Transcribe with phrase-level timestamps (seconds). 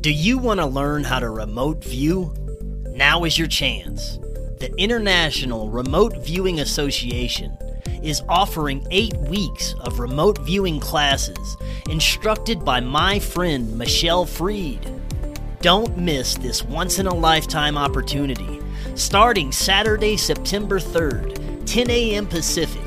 [0.00, 2.32] Do you want to learn how to remote view?
[2.92, 4.18] Now is your chance.
[4.60, 7.58] The International Remote Viewing Association
[8.00, 11.56] is offering eight weeks of remote viewing classes
[11.90, 14.88] instructed by my friend Michelle Freed.
[15.62, 18.60] Don't miss this once in a lifetime opportunity
[18.94, 22.26] starting Saturday, September 3rd, 10 a.m.
[22.28, 22.84] Pacific.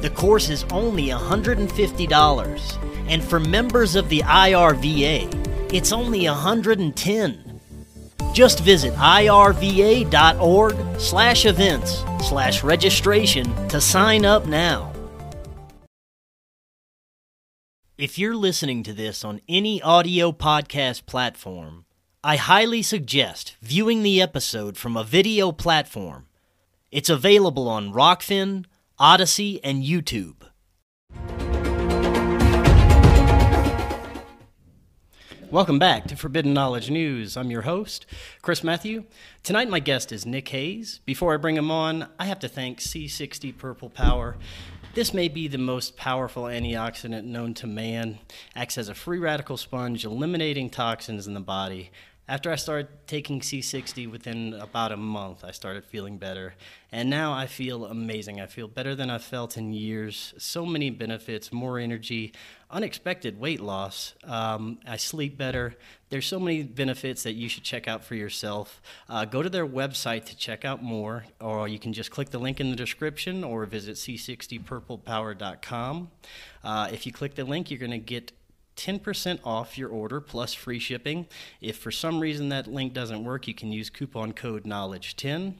[0.00, 2.78] The course is only $150,
[3.08, 7.60] and for members of the IRVA, it's only 110.
[8.32, 14.92] Just visit irva.org slash events slash registration to sign up now.
[17.98, 21.84] If you're listening to this on any audio podcast platform,
[22.24, 26.26] I highly suggest viewing the episode from a video platform.
[26.90, 28.64] It's available on Rokfin,
[28.98, 30.41] Odysee, and YouTube.
[35.52, 37.36] Welcome back to Forbidden Knowledge News.
[37.36, 38.06] I'm your host,
[38.40, 39.04] Chris Matthew.
[39.42, 41.00] Tonight, my guest is Nik Hayes.
[41.04, 44.38] Before I bring him on, I have to thank C60 Purple Power.
[44.94, 48.18] This may be the most powerful antioxidant known to man.
[48.56, 51.90] Acts as a free radical sponge, eliminating toxins in the body.
[52.28, 56.54] After I started taking C60 within about a month, I started feeling better.
[56.90, 58.40] And now I feel amazing.
[58.40, 60.32] I feel better than I've felt in years.
[60.38, 62.32] So many benefits, more energy,
[62.72, 64.14] unexpected weight loss.
[64.24, 65.74] Um, I sleep better.
[66.08, 68.80] There's so many benefits that you should check out for yourself.
[69.08, 72.38] Uh, go to their website to check out more, or you can just click the
[72.38, 76.10] link in the description or visit c60purplepower.com.
[76.64, 78.32] Uh, if you click the link, you're going to get
[78.76, 81.26] 10% off your order plus free shipping.
[81.60, 85.54] If for some reason that link doesn't work, you can use coupon code knowledge10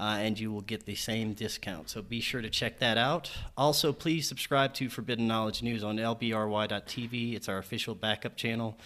[0.00, 1.90] uh, and you will get the same discount.
[1.90, 3.30] So be sure to check that out.
[3.54, 7.36] Also, please subscribe to Forbidden Knowledge News on lbry.tv.
[7.36, 8.78] It's our official backup channel.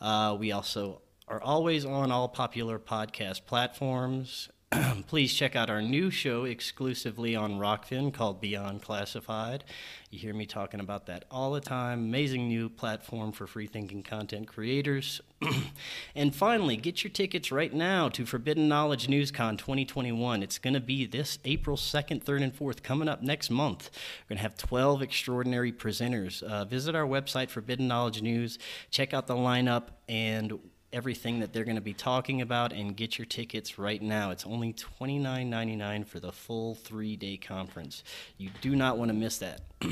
[0.00, 4.48] Uh, we also are always on all popular podcast platforms
[5.06, 9.64] please check out our new show exclusively on Rokfin called Beyond Classified.
[10.10, 12.00] You hear me talking about that all the time.
[12.00, 15.20] Amazing new platform for free thinking content creators.
[16.14, 20.42] and finally, get your tickets right now to Forbidden Knowledge NewsCon 2021.
[20.42, 23.90] It's going to be this April 2nd, 3rd, and 4th, coming up next month.
[24.24, 26.42] We're going to have 12 extraordinary presenters.
[26.42, 28.58] Uh, visit our website, Forbidden Knowledge News,
[28.90, 30.58] check out the lineup, and
[30.94, 34.30] everything that they're going to be talking about and get your tickets right now.
[34.30, 38.04] It's only $29.99 for the full three day conference.
[38.38, 39.62] You do not want to miss that.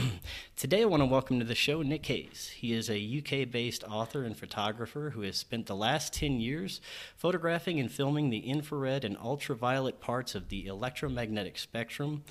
[0.57, 2.53] Today, I want to welcome to the show Nik Hayes.
[2.57, 6.81] He is a UK based author and photographer who has spent the last 10 years
[7.17, 12.23] photographing and filming the infrared and ultraviolet parts of the electromagnetic spectrum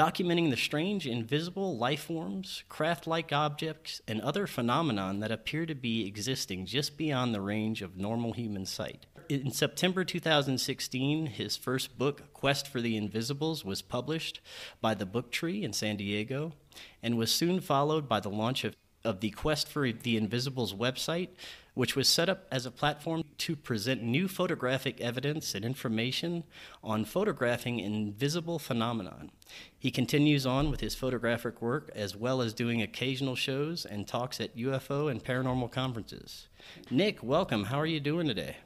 [0.00, 5.74] documenting the strange invisible life forms, craft like objects, and other phenomenon that appear to
[5.74, 9.04] be existing just beyond the range of normal human sight.
[9.28, 14.40] In September 2016, his first book, Quest for the Invisibles, was published
[14.80, 16.54] by the Book Tree in San Diego
[17.02, 18.74] and was soon followed by the launch of,
[19.04, 21.28] of the Quest for the Invisibles website,
[21.74, 26.44] which was set up as a platform to present new photographic evidence and information
[26.82, 29.30] on photographing invisible phenomenon.
[29.78, 34.40] He continues on with his photographic work as well as doing occasional shows and talks
[34.40, 36.48] at UFO and paranormal conferences.
[36.90, 37.64] Nik, welcome.
[37.64, 38.56] How are you doing today?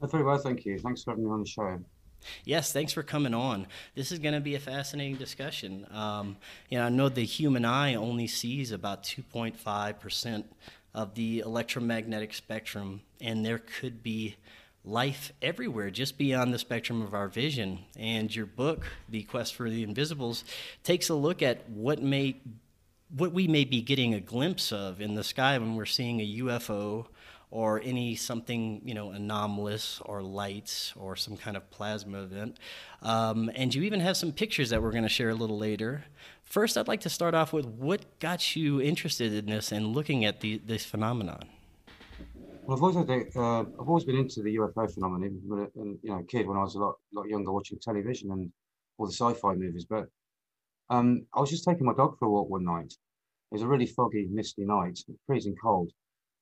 [0.00, 0.78] I'm very well, thank you.
[0.78, 1.80] Thanks for having me on the show.
[2.44, 3.66] Yes, thanks for coming on.
[3.94, 5.86] This is going to be a fascinating discussion.
[5.92, 6.36] Um,
[6.68, 10.46] you know, I know the human eye only sees about 2.5 percent
[10.98, 14.34] of the electromagnetic spectrum, and there could be
[14.84, 17.78] life everywhere just beyond the spectrum of our vision.
[17.96, 20.42] And your book, The Quest for the Invisibles,
[20.82, 22.40] takes a look at what may
[23.16, 26.36] what we may be getting a glimpse of in the sky when we're seeing a
[26.40, 27.06] UFO
[27.50, 32.58] or any something you know anomalous or lights or some kind of plasma event.
[33.02, 36.04] Um, and you even have some pictures that we're going to share a little later.
[36.48, 40.24] First, I'd like to start off with what got you interested in this and looking
[40.24, 41.42] at the, this phenomenon.
[42.62, 46.24] Well, I've always, had, uh, I've always been into the UFO phenomenon, when, you know,
[46.26, 48.50] kid when I was a lot, lot younger, watching television and
[48.96, 49.84] all the sci-fi movies.
[49.88, 50.06] But
[50.88, 52.92] um, I was just taking my dog for a walk one night.
[52.92, 55.90] It was a really foggy, misty night, freezing cold,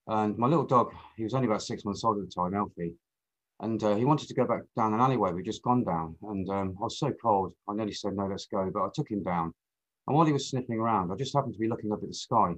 [0.07, 2.93] and my little dog, he was only about six months old at the time, Alfie,
[3.59, 6.15] and uh, he wanted to go back down an alleyway we'd just gone down.
[6.23, 8.69] And um, I was so cold, I nearly said, no, let's go.
[8.73, 9.53] But I took him down.
[10.07, 12.13] And while he was sniffing around, I just happened to be looking up at the
[12.13, 12.55] sky.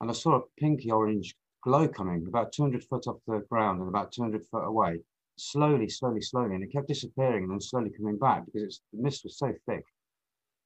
[0.00, 3.88] And I saw a pinky orange glow coming about 200 foot off the ground and
[3.88, 4.98] about 200 foot away,
[5.36, 6.56] slowly, slowly, slowly.
[6.56, 9.84] And it kept disappearing and then slowly coming back because the mist was so thick.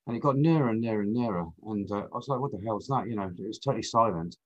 [0.06, 1.46] And it got nearer and nearer and nearer.
[1.66, 3.08] And uh, I was like, what the hell is that?
[3.08, 4.36] You know, it was totally silent.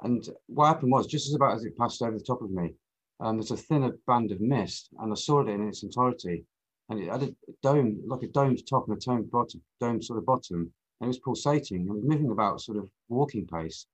[0.00, 2.74] And what happened was, just as about as it passed over the top of me,
[3.20, 6.44] um, there's a thinner band of mist, and I saw it in its entirety.
[6.88, 10.18] And it had a dome, like a domed top and a domed bottom, domed sort
[10.18, 13.86] of bottom, it was pulsating and moving about sort of walking pace.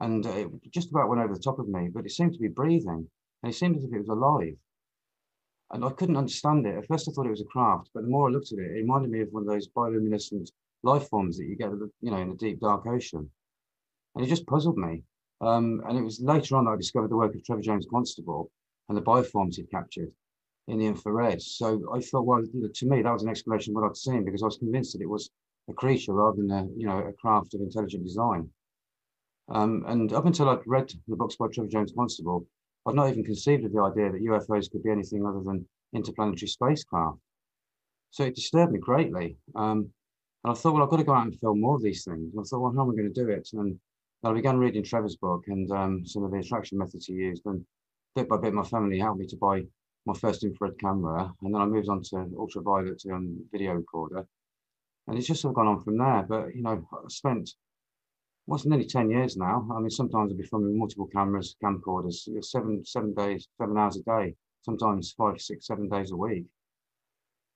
[0.00, 2.48] And it just about went over the top of me, but it seemed to be
[2.48, 3.08] breathing,
[3.42, 4.56] and it seemed as if it was alive.
[5.72, 6.76] And I couldn't understand it.
[6.76, 8.70] At first, I thought it was a craft, but the more I looked at it,
[8.70, 10.50] it reminded me of one of those bioluminescent
[10.82, 13.30] life forms that you get, you know, in the deep dark ocean.
[14.14, 15.02] And it just puzzled me.
[15.40, 18.50] Um, and it was later on that I discovered the work of Trevor James Constable
[18.88, 20.12] and the bioforms he'd captured
[20.68, 21.42] in the infrared.
[21.42, 24.42] So I thought, well, to me, that was an explanation of what I'd seen because
[24.42, 25.30] I was convinced that it was
[25.68, 28.48] a creature rather than a, you know, a craft of intelligent design.
[29.48, 32.46] Um, and up until I'd read the books by Trevor James Constable,
[32.86, 36.48] I'd not even conceived of the idea that UFOs could be anything other than interplanetary
[36.48, 37.18] spacecraft.
[38.10, 39.36] So it disturbed me greatly.
[39.54, 39.90] Um,
[40.44, 42.32] and I thought, well, I've got to go out and film more of these things.
[42.32, 43.48] And I thought, well, how am I going to do it?
[43.52, 43.78] And
[44.22, 47.42] I began reading Trevor's book and um, some of the attraction methods he used.
[47.46, 47.64] And
[48.14, 49.64] bit by bit, my family helped me to buy
[50.06, 51.32] my first infrared camera.
[51.42, 54.26] And then I moved on to ultraviolet um, video recorder.
[55.06, 56.24] And it's just sort of gone on from there.
[56.28, 57.50] But, you know, I spent,
[58.46, 59.66] what's well, nearly 10 years now.
[59.74, 64.02] I mean, sometimes I'll be filming multiple cameras, camcorders, seven, seven days, seven hours a
[64.02, 66.44] day, sometimes five, six, seven days a week.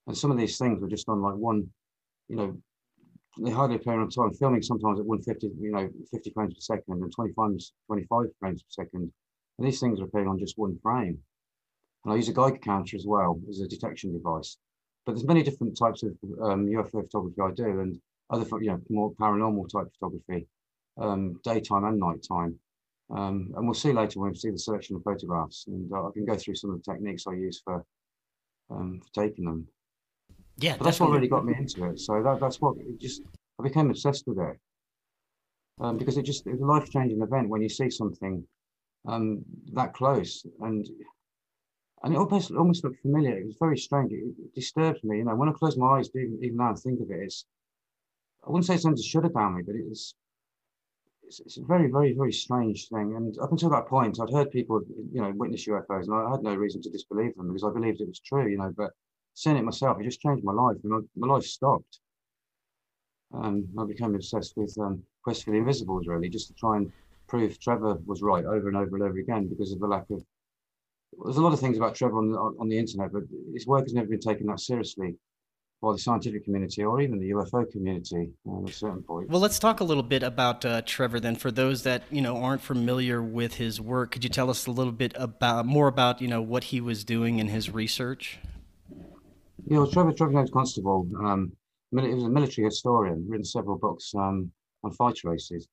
[0.06, 1.68] And some of these things were just on like one,
[2.28, 2.56] you know,
[3.38, 4.32] they hardly appear on time.
[4.32, 7.50] Filming sometimes at 150, you know, 50 frames per second and 25,
[7.86, 9.12] 25 frames per second.
[9.58, 11.18] And these things are appearing on just one frame.
[12.04, 14.56] And I use a Geiger counter as well as a detection device.
[15.04, 16.12] But there's many different types of
[16.42, 18.00] um, UFO photography I do, and
[18.30, 20.46] other, you know, more paranormal type photography,
[20.98, 22.58] um, daytime and nighttime.
[23.10, 26.10] Um, and we'll see later when we see the selection of photographs, and uh, I
[26.12, 27.84] can go through some of the techniques I use for,
[28.70, 29.66] um, for taking them.
[30.58, 31.98] Yeah, but that's what really got me into it.
[31.98, 33.22] So that, that's what it just
[33.58, 34.58] I became obsessed with it
[35.80, 38.44] um, because it just it's a life changing event when you see something
[39.06, 39.42] um,
[39.72, 40.86] that close and
[42.02, 43.36] and it almost almost looked familiar.
[43.36, 44.12] It was very strange.
[44.12, 45.18] It, it disturbed me.
[45.18, 47.44] You know, when I close my eyes, even, even now and think of it, it's
[48.46, 50.14] I wouldn't say it's something to shudder down me, but it's,
[51.22, 53.14] it's it's a very very very strange thing.
[53.16, 54.80] And up until that point, I'd heard people
[55.12, 58.00] you know witness UFOs, and I had no reason to disbelieve them because I believed
[58.00, 58.48] it was true.
[58.48, 58.90] You know, but
[59.34, 62.00] seeing it myself, it just changed my life, and I, my life stopped.
[63.32, 66.90] Um, I became obsessed with um, Quest for the Invisibles, really, just to try and
[67.28, 70.24] prove Trevor was right over and over and over again because of the lack of.
[71.24, 73.22] There's a lot of things about Trevor on the, on the internet, but
[73.52, 75.16] his work has never been taken that seriously
[75.82, 79.28] by the scientific community or even the UFO community at a certain point.
[79.28, 81.36] Well, let's talk a little bit about uh, Trevor then.
[81.36, 84.70] For those that you know aren't familiar with his work, could you tell us a
[84.70, 88.38] little bit about more about you know what he was doing in his research?
[89.66, 91.52] Yeah, well, Trevor, Trevor James Constable, um,
[91.92, 94.50] he was a military historian, written several books um,
[94.84, 95.68] on fighter races.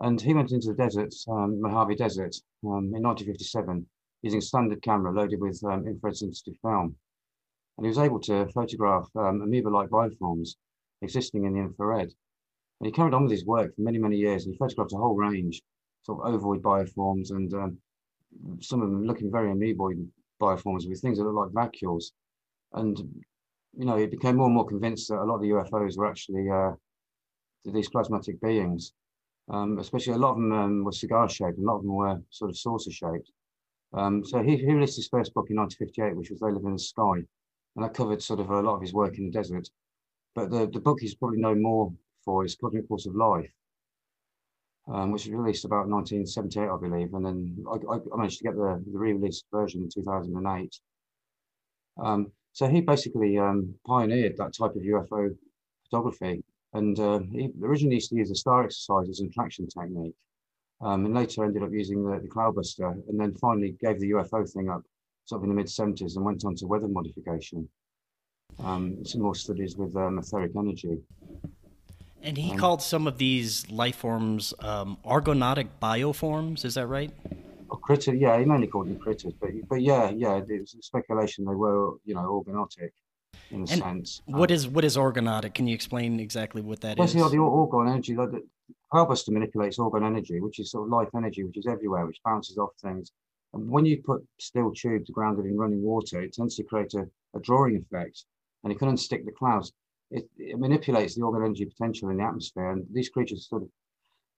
[0.00, 3.84] And he went into the desert, um, Mojave Desert, um, in 1957,
[4.22, 6.96] using a standard camera loaded with um, infrared sensitive film.
[7.76, 10.56] And he was able to photograph um, amoeba-like bioforms
[11.02, 12.12] existing in the infrared.
[12.80, 14.44] And he carried on with his work for many, many years.
[14.44, 15.62] And he photographed a whole range,
[16.02, 17.78] sort of ovoid bioforms, and um,
[18.60, 20.06] some of them looking very amoeboid
[20.40, 22.12] bioforms with things that look like vacuoles
[22.74, 22.98] and
[23.76, 26.06] you know, he became more and more convinced that a lot of the UFOs were
[26.06, 26.72] actually uh,
[27.64, 28.92] these plasmatic beings.
[29.50, 32.20] Um, especially a lot of them um, were cigar shaped, a lot of them were
[32.28, 33.30] sort of saucer shaped.
[33.92, 36.74] Um, so he, he released his first book in 1958, which was They Live in
[36.74, 37.24] the Sky,
[37.76, 39.68] and that covered sort of a lot of his work in the desert.
[40.34, 41.92] But the, the book he's probably known more
[42.24, 43.50] for is Cosmic Pulse of Life,
[44.92, 48.54] um, which was released about 1978, I believe, and then I, I managed to get
[48.54, 50.80] the, the re-released version in 2008.
[51.98, 55.34] Um, so he basically um, pioneered that type of UFO
[55.84, 56.42] photography.
[56.74, 60.14] And uh, he originally used to use the star exercises and an attraction technique,
[60.80, 64.50] um, and later ended up using the, the cloudbuster, and then finally gave the UFO
[64.50, 64.82] thing up
[65.24, 67.68] sort of in the mid 70s and went on to weather modification.
[68.64, 70.98] Um, some more studies with um, etheric energy.
[72.22, 77.12] And he um, called some of these life forms um, orgonotic bioforms, is that right?
[77.70, 81.44] Oh, critter, yeah, he mainly called them critters, but but yeah, yeah, it was speculation
[81.44, 82.90] they were, you know, orgonotic
[83.50, 84.22] in a and sense.
[84.26, 85.54] What um, is what is orgonotic?
[85.54, 87.12] Can you explain exactly what that is?
[87.12, 88.42] the orgone energy, like the
[88.92, 92.56] Cloudbuster manipulates orgone energy, which is sort of life energy, which is everywhere, which bounces
[92.56, 93.12] off things.
[93.52, 97.06] And when you put steel tubes grounded in running water, it tends to create a,
[97.34, 98.24] a drawing effect,
[98.62, 99.72] and it can unstick the clouds.
[100.10, 103.68] It, it manipulates the orgone energy potential in the atmosphere, and these creatures sort of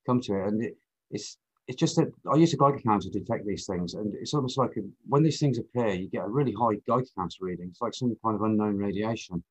[0.06, 0.76] come to it, and it,
[1.10, 1.36] it's
[1.68, 4.58] it's just that I use a Geiger counter to detect these things, and it's almost
[4.58, 7.68] like a, when these things appear, you get a really high Geiger counter reading.
[7.70, 9.44] It's like some kind of unknown radiation,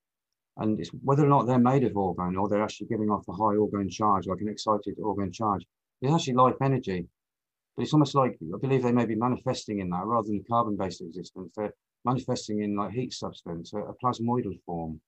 [0.60, 3.34] and it's whether or not they're made of orgone or they're actually giving off a
[3.34, 5.66] high orgone charge, like an excited orgone charge.
[6.01, 7.06] It's actually life energy,
[7.75, 10.50] but it's almost like I believe they may be manifesting in that rather than a
[10.50, 11.54] carbon-based existence.
[11.56, 11.74] They're
[12.06, 15.01] manifesting in like heat substance, a, a plasmoidal form.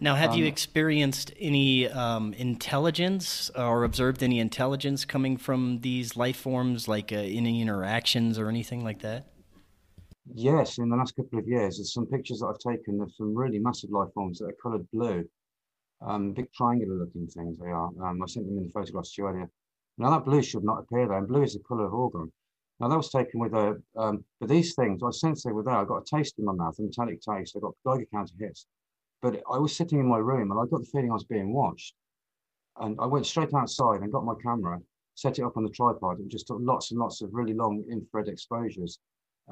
[0.00, 6.16] Now, have um, you experienced any um, intelligence or observed any intelligence coming from these
[6.16, 9.26] life forms, like uh, any interactions or anything like that?
[10.34, 13.34] Yes, in the last couple of years, there's some pictures that I've taken of some
[13.34, 15.28] really massive life forms that are coloured blue,
[16.00, 17.90] um, big triangular-looking things they are.
[18.02, 19.50] Um, I sent them in the photographs to you earlier.
[19.96, 22.30] Now that blue should not appear there, and blue is the colour of orgone.
[22.78, 25.76] Now that was taken with a, um, but these things, I sensed they were there.
[25.76, 27.56] I got a taste in my mouth, a metallic taste.
[27.56, 28.66] I got Geiger counter hits.
[29.20, 31.52] But I was sitting in my room and I got the feeling I was being
[31.52, 31.94] watched.
[32.76, 34.78] And I went straight outside and got my camera,
[35.16, 37.84] set it up on the tripod, and just took lots and lots of really long
[37.90, 39.00] infrared exposures,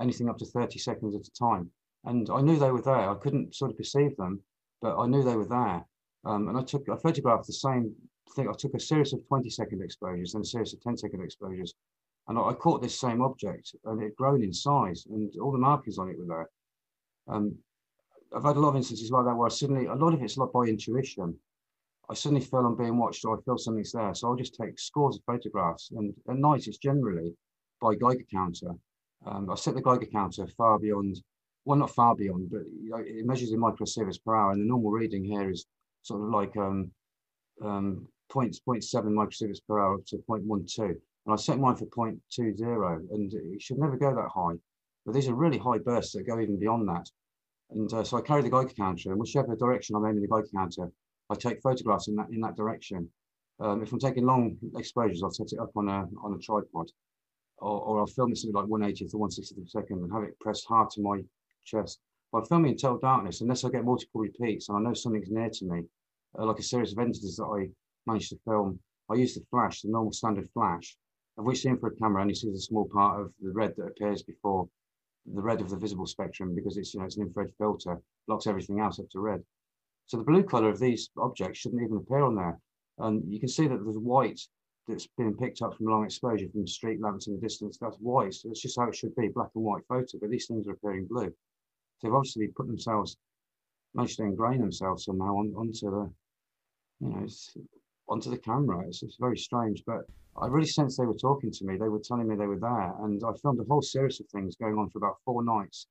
[0.01, 1.71] anything up to 30 seconds at a time.
[2.05, 3.11] And I knew they were there.
[3.11, 4.41] I couldn't sort of perceive them,
[4.81, 5.85] but I knew they were there.
[6.25, 7.95] Um, and I took, I photographed the same
[8.35, 8.49] thing.
[8.49, 11.75] I took a series of 20 second exposures and a series of 10 second exposures.
[12.29, 15.53] And I, I caught this same object and it had grown in size and all
[15.53, 16.51] the markings on it were there.
[17.29, 17.57] Um,
[18.35, 20.37] I've had a lot of instances like that where I suddenly, a lot of it's
[20.37, 21.39] like by intuition.
[22.09, 24.15] I suddenly feel I'm being watched or I feel something's there.
[24.15, 25.91] So I'll just take scores of photographs.
[25.91, 27.35] And at night, it's generally
[27.81, 28.73] by Geiger counter.
[29.27, 31.21] Um, I set the Geiger counter far beyond,
[31.65, 34.53] well, not far beyond, but you know, it measures in microsieverts per hour.
[34.53, 35.67] And the normal reading here is
[36.03, 36.91] sort of like um,
[37.63, 38.47] um, 0.
[38.49, 40.89] 0.7 microsieverts per hour to 0.12.
[40.89, 44.55] And I set mine for 0.20, and it should never go that high.
[45.05, 47.09] But these are really high bursts that go even beyond that.
[47.71, 50.49] And uh, so I carry the Geiger counter, and whichever direction I'm aiming the Geiger
[50.55, 50.91] counter,
[51.31, 53.09] I take photographs in that in that direction.
[53.59, 56.91] Um, if I'm taking long exposures, I'll set it up on a on a tripod,
[57.59, 60.39] or, or I'll film something like 180th or 160th of a second and have it
[60.41, 61.23] pressed hard to my
[61.65, 62.01] chest.
[62.35, 65.49] I'm filming in total darkness, unless I get multiple repeats and I know something's near
[65.49, 65.85] to me,
[66.39, 67.71] uh, like a series of entities that I
[68.07, 68.79] managed to film.
[69.09, 70.97] I use the flash, the normal standard flash,
[71.39, 74.23] of which the infrared camera only sees a small part of the red that appears
[74.23, 74.69] before
[75.35, 78.47] the red of the visible spectrum because it's you know it's an infrared filter blocks
[78.47, 79.43] everything else up to red.
[80.07, 82.59] So the blue color of these objects shouldn't even appear on there.
[82.99, 84.41] And you can see that there's white
[84.87, 87.79] that's been picked up from long exposure from street lamps in the distance.
[87.79, 88.35] That's white.
[88.35, 90.19] So it's just how it should be, black and white photo.
[90.21, 91.33] But these things are appearing blue.
[91.99, 93.17] So they've obviously put themselves,
[93.95, 96.13] managed to themselves somehow on, onto the,
[97.01, 97.27] you know,
[98.09, 98.87] onto the camera.
[98.87, 100.03] It's, it's very strange, but
[100.41, 101.77] I really sensed they were talking to me.
[101.77, 104.57] They were telling me they were there, and I filmed a whole series of things
[104.57, 105.87] going on for about four nights.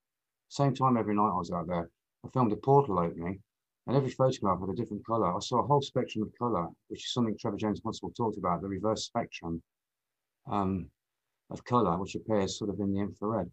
[0.50, 1.90] Same time every night I was out there.
[2.24, 3.42] I filmed a portal opening,
[3.88, 5.36] and every photograph had a different color.
[5.36, 8.62] I saw a whole spectrum of color, which is something Trevor James Constable talked about,
[8.62, 9.62] the reverse spectrum
[10.50, 10.88] um,
[11.51, 13.50] of color, which appears sort of in the infrared.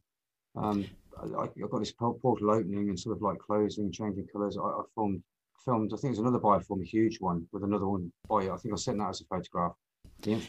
[0.57, 0.87] Um,
[1.19, 4.57] I, I, got this portal opening and sort of like closing, changing colors.
[4.57, 5.23] I, I filmed,
[5.65, 8.75] filmed, I think it's another bioform, a huge one with another one by, I think
[8.75, 9.73] I sent that as a photograph.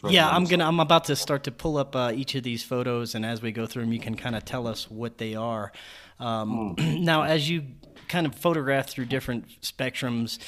[0.08, 0.66] Yeah, I'm gonna.
[0.66, 3.50] I'm about to start to pull up uh, each of these photos, and as we
[3.50, 5.72] go through them, you can kind of tell us what they are.
[6.20, 7.00] Um, mm.
[7.00, 7.64] now, as you
[8.08, 10.38] kind of photographed through different spectrums,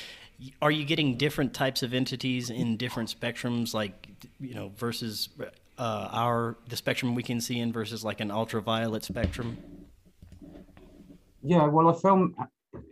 [0.61, 4.09] are you getting different types of entities in different spectrums, like
[4.41, 5.29] you know, versus
[5.79, 9.57] uh, our the spectrum we can see in versus like an ultraviolet spectrum?
[11.43, 12.35] Yeah, well, I film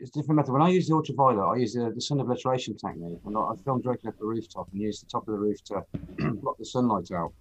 [0.00, 0.52] it's different method.
[0.52, 3.83] When I use the ultraviolet, I use the, the sun obliteration technique, and I, film
[3.83, 5.83] directly off the rooftop and use the top of the roof to
[6.35, 7.33] block the sunlight out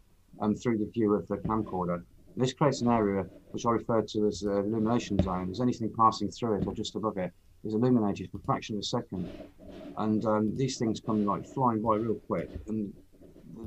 [0.42, 1.96] um, through the view of the camcorder.
[1.96, 5.45] And this creates an area which I refer to as the illumination zone.
[5.45, 7.31] There's anything passing through it or just above it
[7.63, 9.31] is illuminated for a fraction of a second,
[9.98, 12.50] and um, these things come like flying by real quick.
[12.67, 12.91] And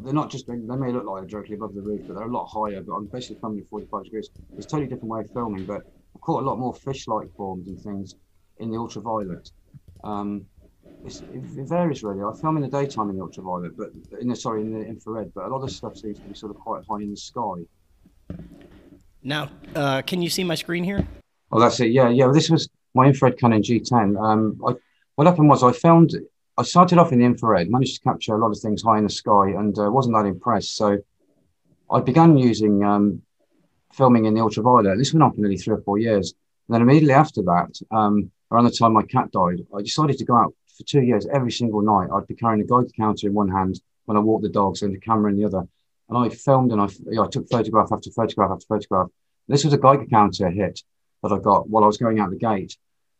[0.02, 2.32] they're not just they, may look like they're directly above the roof, but they're a
[2.32, 2.82] lot higher.
[2.82, 4.28] But I'm basically filming at 45 degrees.
[4.56, 5.82] It's a totally different way of filming, but
[6.14, 8.16] I've caught a lot more fish-like forms and things
[8.58, 9.48] in the ultraviolet.
[10.02, 10.46] Um,
[11.04, 12.22] it, it, varies really.
[12.22, 13.90] I film in the daytime in the ultraviolet, but
[14.20, 15.32] in the sorry in the infrared.
[15.32, 17.62] But a lot of stuff seems to be sort of quite high in the sky.
[19.26, 21.04] Now, uh, can you see my screen here?
[21.50, 21.90] Oh, that's it.
[21.90, 22.30] Yeah, yeah.
[22.32, 24.16] This was my infrared Canon G10.
[24.16, 24.74] Um, I,
[25.16, 26.14] what happened was I filmed.
[26.56, 29.04] I started off in the infrared, managed to capture a lot of things high in
[29.04, 30.76] the sky, and uh, wasn't that impressed.
[30.76, 30.98] So
[31.90, 33.20] I began using um,
[33.92, 34.96] filming in the ultraviolet.
[34.96, 36.32] This went on for nearly three or four years.
[36.68, 40.24] And then immediately after that, um, around the time my cat died, I decided to
[40.24, 42.10] go out for two years every single night.
[42.14, 44.94] I'd be carrying a Geiger counter in one hand when I walked the dogs and
[44.94, 45.66] a camera in the other.
[46.08, 49.08] And I filmed and I, you know, I took photograph after photograph after photograph.
[49.48, 50.80] This was a Geiger counter hit
[51.22, 52.76] that I got while I was going out the gate.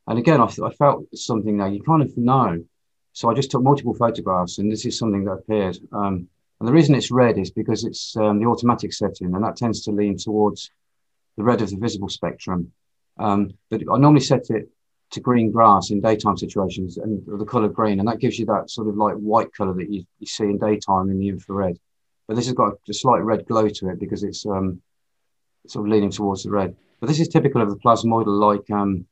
[0.07, 1.69] And again, I, I felt something there.
[1.69, 2.65] You kind of know.
[3.13, 5.79] So I just took multiple photographs, and this is something that appeared.
[5.93, 6.29] Um,
[6.61, 9.83] and the reason it's red is because it's um, the automatic setting, and that tends
[9.85, 10.71] to lean towards
[11.37, 12.73] the red of the visible spectrum.
[13.19, 14.69] Um, but I normally set it
[15.13, 18.71] to green grass in daytime situations and the color green, and that gives you that
[18.71, 21.79] sort of like white color that you, you see in daytime in the infrared.
[22.27, 24.83] But this has got a slight red glow to it because it's um,
[25.67, 26.77] sort of leaning towards the red.
[27.01, 29.07] But this is typical of the plasmoidal-like um,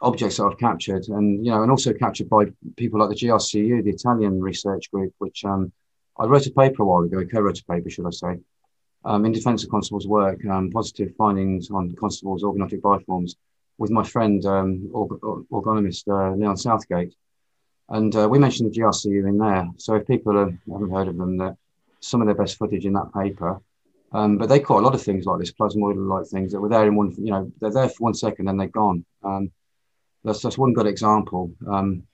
[0.00, 3.82] objects that I've captured, and you know, and also captured by people like the GRCU,
[3.82, 5.72] the Italian research group, which um,
[6.18, 8.40] I wrote a paper a while ago, co-wrote a paper, should I say,
[9.04, 13.36] um, in defence of Constable's work, um, positive findings on Constable's orgonotic bioforms,
[13.78, 17.14] with my friend um, orgonomist uh, Leon Southgate,
[17.88, 19.68] and uh, we mentioned the GRCU in there.
[19.78, 21.56] So if people have, haven't heard of them, that
[22.00, 23.60] some of their best footage in that paper.
[24.12, 26.86] Um, but they caught a lot of things like this plasmoidal-like things that were there
[26.86, 29.04] in one, you know, they're there for one second, then they're gone.
[29.22, 29.50] Um,
[30.24, 31.52] that's just one good example.
[31.66, 32.04] Um,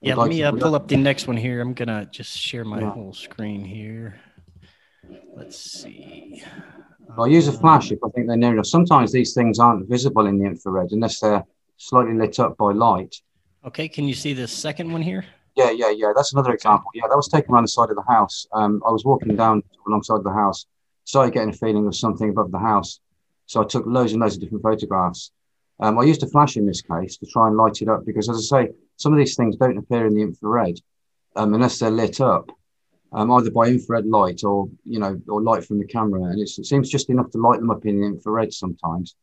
[0.00, 1.60] yeah, let me uh, pull up the next one here.
[1.60, 2.90] I'm gonna just share my yeah.
[2.90, 4.20] whole screen here.
[5.34, 6.42] Let's see.
[7.16, 8.66] I'll use a flash if I think they're near enough.
[8.66, 11.44] Sometimes these things aren't visible in the infrared unless they're
[11.76, 13.16] slightly lit up by light.
[13.64, 15.24] Okay, can you see the second one here?
[15.56, 16.12] Yeah, yeah, yeah.
[16.14, 16.90] That's another example.
[16.94, 18.46] Yeah, that was taken around the side of the house.
[18.52, 20.66] Um, I was walking down alongside the house,
[21.04, 23.00] started getting a feeling of something above the house.
[23.46, 25.30] So I took loads and loads of different photographs.
[25.80, 28.28] Um, I used a flash in this case to try and light it up because,
[28.28, 30.80] as I say, some of these things don't appear in the infrared
[31.36, 32.50] um, unless they're lit up,
[33.12, 36.22] um, either by infrared light or you know, or light from the camera.
[36.22, 39.14] And it seems just enough to light them up in the infrared sometimes.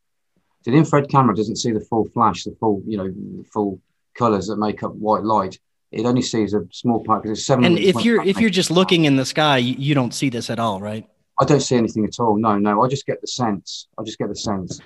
[0.63, 3.81] The infrared camera doesn't see the full flash, the full, you know, full
[4.13, 5.57] colors that make up white light
[5.91, 7.65] it only sees a small part because it's seven.
[7.65, 10.59] And if you're if you're just looking in the sky, you, don't see this at
[10.59, 11.07] all, right?
[11.39, 12.37] I don't see anything at all.
[12.37, 12.81] No, no.
[12.81, 13.87] I just get the sense.
[13.97, 14.79] I just get the sense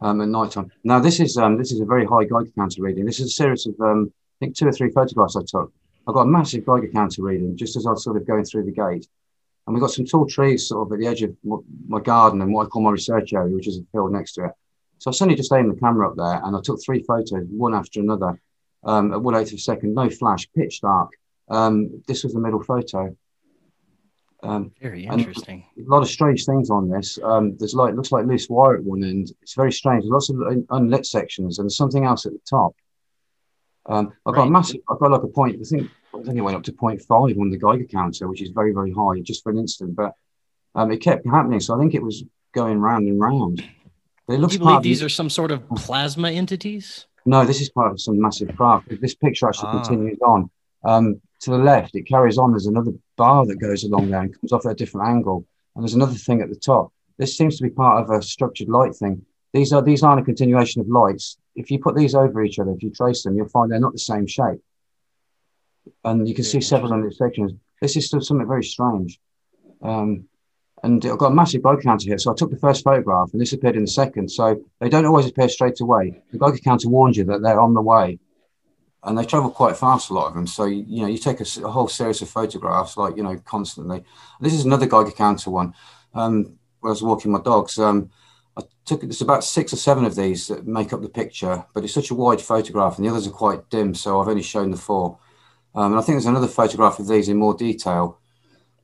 [0.00, 0.70] um, at night time.
[0.84, 3.04] Now this is um, this is a very high Geiger counter reading.
[3.04, 5.72] This is a series of um, I think two or three photographs I took.
[6.06, 8.64] I got a massive Geiger counter reading just as I was sort of going through
[8.64, 9.06] the gate,
[9.66, 11.36] and we got some tall trees sort of at the edge of
[11.86, 14.46] my garden and what I call my research area, which is a field next to
[14.46, 14.52] it.
[15.00, 17.74] So I suddenly just aimed the camera up there and I took three photos, one
[17.74, 18.40] after another
[18.88, 21.10] um, at one eighth of a second, no flash, pitch dark.
[21.50, 23.14] Um, this was the middle photo.
[24.42, 25.66] Um, very interesting.
[25.76, 27.18] A lot of strange things on this.
[27.22, 29.32] Um, there's like looks like loose wire at one end.
[29.42, 30.04] It's very strange.
[30.04, 30.40] There's lots of
[30.70, 32.74] unlit sections, and there's something else at the top.
[33.86, 34.48] Um, I've got right.
[34.48, 34.80] a massive.
[34.88, 35.58] I've got like a point.
[35.60, 38.50] I think I think it went up to 0.5 on the Geiger counter, which is
[38.50, 39.96] very very high just for an instant.
[39.96, 40.12] But
[40.74, 43.62] um, it kept happening, so I think it was going round and round.
[44.26, 44.54] But it looks.
[44.54, 47.06] Do you believe these are some sort of plasma entities?
[47.28, 48.88] No, this is part of some massive craft.
[49.02, 49.82] This picture actually ah.
[49.82, 50.50] continues on.
[50.82, 52.52] Um, to the left, it carries on.
[52.52, 55.44] There's another bar that goes along there and comes off at a different angle.
[55.74, 56.90] And there's another thing at the top.
[57.18, 59.26] This seems to be part of a structured light thing.
[59.52, 61.36] These are these aren't a continuation of lights.
[61.54, 63.92] If you put these over each other, if you trace them, you'll find they're not
[63.92, 64.62] the same shape.
[66.04, 67.52] And you can see several on the sections.
[67.82, 69.20] This is still something very strange.
[69.82, 70.24] Um,
[70.82, 72.18] and I've got a massive Geiger counter here.
[72.18, 74.30] So I took the first photograph and this appeared in the second.
[74.30, 76.22] So they don't always appear straight away.
[76.32, 78.18] The Geiger counter warns you that they're on the way
[79.04, 80.46] and they travel quite fast, a lot of them.
[80.46, 84.04] So, you know, you take a, a whole series of photographs, like, you know, constantly.
[84.40, 85.74] This is another Geiger counter one.
[86.14, 88.10] Um, where I was walking my dogs, um,
[88.56, 91.84] I took, there's about six or seven of these that make up the picture, but
[91.84, 93.94] it's such a wide photograph and the others are quite dim.
[93.94, 95.18] So I've only shown the four.
[95.74, 98.17] Um, and I think there's another photograph of these in more detail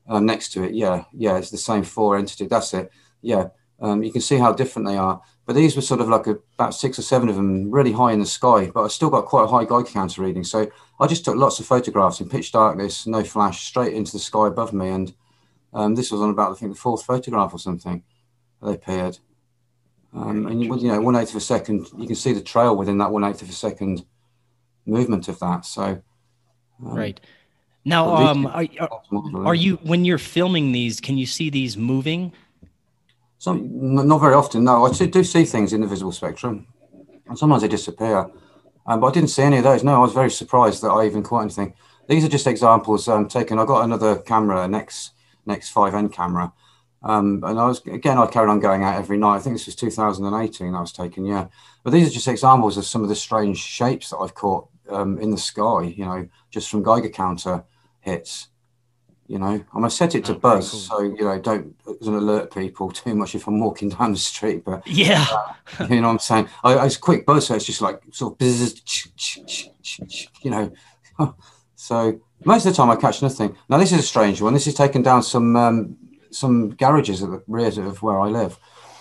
[0.08, 0.74] uh, next to it.
[0.74, 2.46] Yeah, yeah, it's the same four entity.
[2.46, 2.90] That's it.
[3.22, 3.48] Yeah,
[3.80, 5.20] um, you can see how different they are.
[5.46, 8.12] But these were sort of like a, about six or seven of them, really high
[8.12, 8.70] in the sky.
[8.72, 10.44] But I still got quite a high Geiger counter reading.
[10.44, 14.18] So I just took lots of photographs in pitch darkness, no flash, straight into the
[14.18, 14.88] sky above me.
[14.88, 15.14] And
[15.74, 18.02] um, this was on about I think the fourth photograph or something.
[18.62, 19.18] They appeared.
[20.14, 22.76] Um, and you, you know, one eighth of a second, you can see the trail
[22.76, 24.04] within that one eighth of a second
[24.86, 25.66] movement of that.
[25.66, 26.02] So, um,
[26.78, 27.20] right.
[27.84, 28.66] Now, um, are,
[29.46, 31.00] are, you when you're filming these?
[31.00, 32.32] Can you see these moving?
[33.38, 34.64] Some not very often.
[34.64, 36.66] No, I do see things in the visible spectrum,
[37.26, 38.30] and sometimes they disappear.
[38.86, 39.84] Um, but I didn't see any of those.
[39.84, 41.74] No, I was very surprised that I even caught anything.
[42.08, 43.58] These are just examples um, taken.
[43.58, 45.12] I got another camera, next
[45.46, 46.52] NEX-5N camera,
[47.02, 49.36] um, and I was again I carried on going out every night.
[49.36, 50.74] I think this was 2018.
[50.74, 51.48] I was taken, yeah.
[51.82, 55.18] But these are just examples of some of the strange shapes that I've caught um,
[55.18, 55.82] in the sky.
[55.82, 57.62] You know, just from Geiger counter
[58.04, 58.48] hits.
[59.26, 60.80] You know, I'm gonna set it to oh, buzz, cool.
[60.80, 64.64] so you know, don't alert people too much if I'm walking down the street.
[64.64, 65.26] But yeah,
[65.80, 68.34] uh, you know, what I'm saying I, it's quick buzz, so it's just like sort
[68.34, 69.70] of buzz,
[70.42, 70.72] you know.
[71.74, 73.56] so most of the time I catch nothing.
[73.70, 74.52] Now this is a strange one.
[74.52, 75.96] This is taken down some um,
[76.30, 78.58] some garages at the rear of where I live,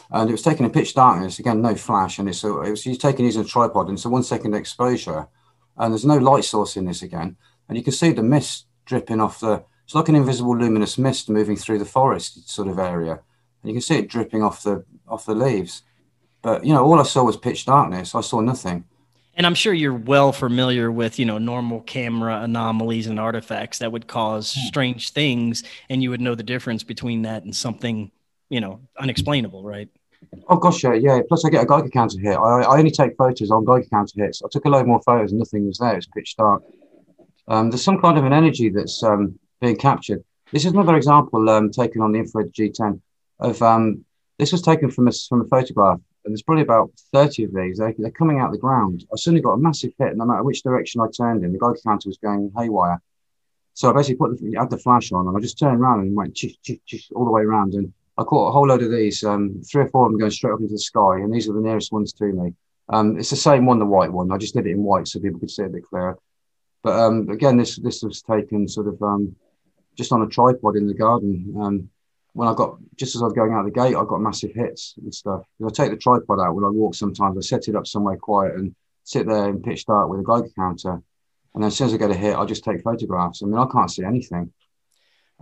[0.10, 1.39] and it was taken in pitch darkness.
[1.39, 4.10] Again, no flash, and it's a, it was taken using a tripod, and it's a
[4.10, 5.28] one second exposure,
[5.76, 7.36] and there's no light source in this again,
[7.68, 11.30] and you can see the mist dripping off the it's like an invisible luminous mist
[11.30, 14.86] moving through the forest sort of area, and you can see it dripping off the
[15.08, 15.84] off the leaves.
[16.41, 18.15] But you know, all I saw was pitch darkness.
[18.15, 18.86] I saw nothing.
[19.36, 23.91] And I'm sure you're well familiar with, you know, normal camera anomalies and artifacts that
[23.91, 24.67] would cause Hmm.
[24.67, 28.12] strange things, and you would know the difference between that and something,
[28.50, 29.89] you know, unexplainable, right?
[30.48, 31.19] Oh gosh, yeah, yeah.
[31.28, 32.38] Plus, I get a Geiger counter hit.
[32.38, 34.41] I, I only take photos on Geiger counter hits.
[34.43, 35.96] I took a load more photos and nothing was there.
[35.98, 36.63] It's pitch dark.
[37.47, 40.23] Um, there's some kind of an energy that's um, being captured.
[40.51, 43.01] This is another example um, taken on the infrared G10
[43.39, 44.06] of um,
[44.38, 47.77] this was taken from a, from a photograph, and there's probably about 30 of these.
[47.77, 49.06] They, they're coming out of the ground.
[49.12, 51.51] I suddenly got a massive hit, no matter which direction I turned in.
[51.51, 53.01] The Geiger counter was going haywire.
[53.73, 56.15] So I basically put the, had the flash on, and I just turned around and
[56.15, 57.73] went chish, chish, chish, all the way around.
[57.73, 60.32] And I caught a whole load of these, um, three or four of them going
[60.32, 62.53] straight up into the sky, and these are the nearest ones to me.
[62.89, 64.32] Um, it's the same one, the white one.
[64.32, 66.17] I just did it in white so people could see it a bit clearer.
[66.84, 69.36] But um, again, this this was taken sort of um,
[69.96, 71.56] just on a tripod in the garden.
[71.60, 71.89] Um,
[72.34, 74.96] when I got just as I was going out the gate, I got massive hits
[75.02, 75.43] and stuff.
[75.65, 76.96] I take the tripod out when I walk.
[76.96, 80.24] Sometimes I set it up somewhere quiet and sit there in pitch dark with a
[80.24, 81.02] Geiger counter,
[81.54, 83.41] and then as soon as I get a hit, I just take photographs.
[83.41, 84.52] I mean, I can't see anything.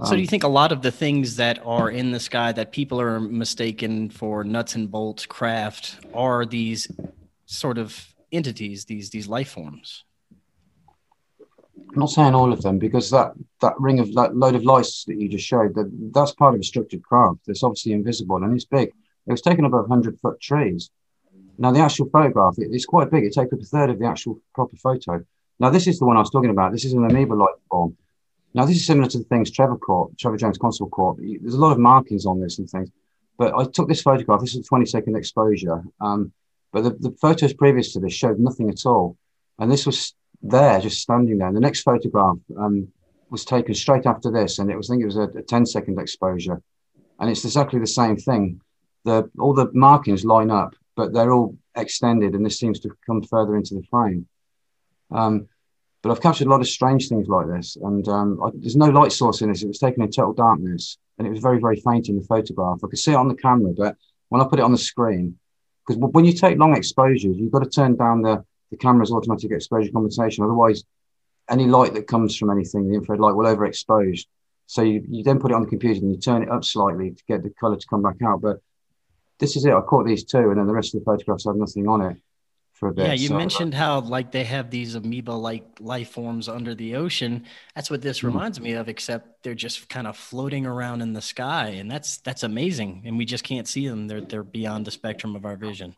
[0.06, 2.72] So, do you think a lot of the things that are in the sky that
[2.72, 6.88] people are mistaken for nuts and bolts craft are these
[7.46, 10.04] sort of entities, these these life forms?
[11.94, 15.04] I'm not saying all of them because that that ring of that load of lights
[15.06, 18.54] that you just showed that that's part of a structured craft It's obviously invisible and
[18.54, 18.90] it's big.
[19.28, 20.90] It was taken above 100 foot trees.
[21.58, 23.26] Now the actual photograph it, it's quite big.
[23.26, 25.26] It takes up a third of the actual proper photo.
[25.60, 26.72] Now this is the one I was talking about.
[26.72, 27.98] This is an amoeba life form.
[28.54, 31.18] Now this is similar to the things Trevor caught, Trevor James Constable caught.
[31.18, 32.90] There's a lot of markings on this and things.
[33.38, 34.40] But I took this photograph.
[34.40, 35.84] This is a 20 second exposure.
[36.00, 36.32] Um,
[36.72, 39.18] but the, the photos previous to this showed nothing at all.
[39.60, 41.48] And this was there, just standing there.
[41.48, 42.88] And the next photograph um,
[43.30, 45.66] was taken straight after this, and it was I think it was a, a 10
[45.66, 46.62] second exposure,
[47.20, 48.62] and it's exactly the same thing.
[49.06, 53.24] The all the markings line up, but they're all extended, and this seems to come
[53.24, 54.28] further into the frame.
[55.12, 55.48] Um,
[56.02, 58.90] but I've captured a lot of strange things like this, and um, I, there's no
[58.90, 59.64] light source in this.
[59.64, 62.80] It was taken in total darkness, and it was very, very faint in the photograph.
[62.84, 63.96] I could see it on the camera, but
[64.30, 65.38] when I put it on the screen,
[65.86, 69.52] because when you take long exposures, you've got to turn down the the camera's automatic
[69.52, 70.44] exposure compensation.
[70.44, 70.84] Otherwise,
[71.50, 74.26] any light that comes from anything, the infrared light will overexpose.
[74.66, 77.12] So you, you then put it on the computer and you turn it up slightly
[77.12, 78.42] to get the color to come back out.
[78.42, 78.62] But
[79.40, 79.74] this is it.
[79.74, 82.18] I caught these two, and then the rest of the photographs have nothing on it
[82.74, 83.08] for a bit.
[83.08, 87.44] Yeah, you so, mentioned how like they have these amoeba-like life forms under the ocean.
[87.76, 88.26] That's what this Mhm.
[88.26, 92.18] reminds me of, except they're just kind of floating around in the sky, and that's
[92.18, 93.02] that's amazing.
[93.06, 95.96] And we just can't see them; they're they're beyond the spectrum of our vision.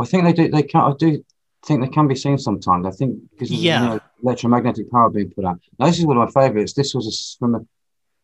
[0.00, 0.48] I think they do.
[0.48, 0.80] They can.
[0.80, 1.24] I do
[1.66, 2.86] think they can be seen sometimes.
[2.86, 3.82] I think because of Yeah.
[3.82, 5.60] you know, electromagnetic power being put out.
[5.78, 6.72] Now, this is one of my favorites.
[6.74, 7.60] This was from a.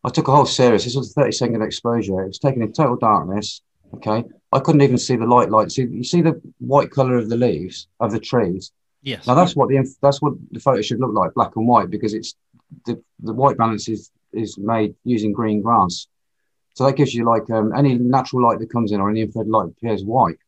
[0.02, 0.84] I took a whole series.
[0.84, 2.22] This was a 30 second exposure.
[2.22, 3.60] It was taken in total darkness.
[3.94, 4.24] Okay.
[4.52, 5.72] I couldn't even see the light light.
[5.72, 8.72] See, you see the white color of the leaves of the trees.
[9.02, 9.26] Yes.
[9.26, 12.14] Now that's what the that's what the photo should look like, black and white, because
[12.14, 12.34] it's
[12.86, 16.06] the, the white balance is is made using green grass.
[16.74, 19.48] So that gives you like um, any natural light that comes in or any infrared
[19.48, 20.38] light appears white.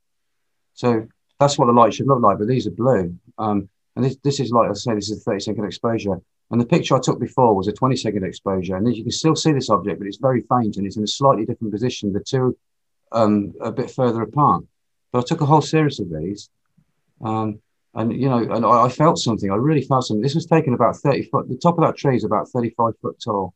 [0.75, 1.09] So
[1.43, 3.17] that's what the light should look like, but these are blue.
[3.39, 6.21] Um, and this, this is like I say, this is a 30 second exposure.
[6.51, 8.77] And the picture I took before was a 20 second exposure.
[8.77, 11.07] And you can still see this object, but it's very faint and it's in a
[11.07, 12.13] slightly different position.
[12.13, 12.57] The two
[13.11, 14.65] um, a bit further apart.
[15.13, 16.49] But I took a whole series of these.
[17.23, 17.61] Um,
[17.95, 19.51] and you know, and I, I felt something.
[19.51, 20.23] I really felt something.
[20.23, 21.49] This was taken about 30 foot.
[21.49, 23.55] The top of that tree is about 35 foot tall.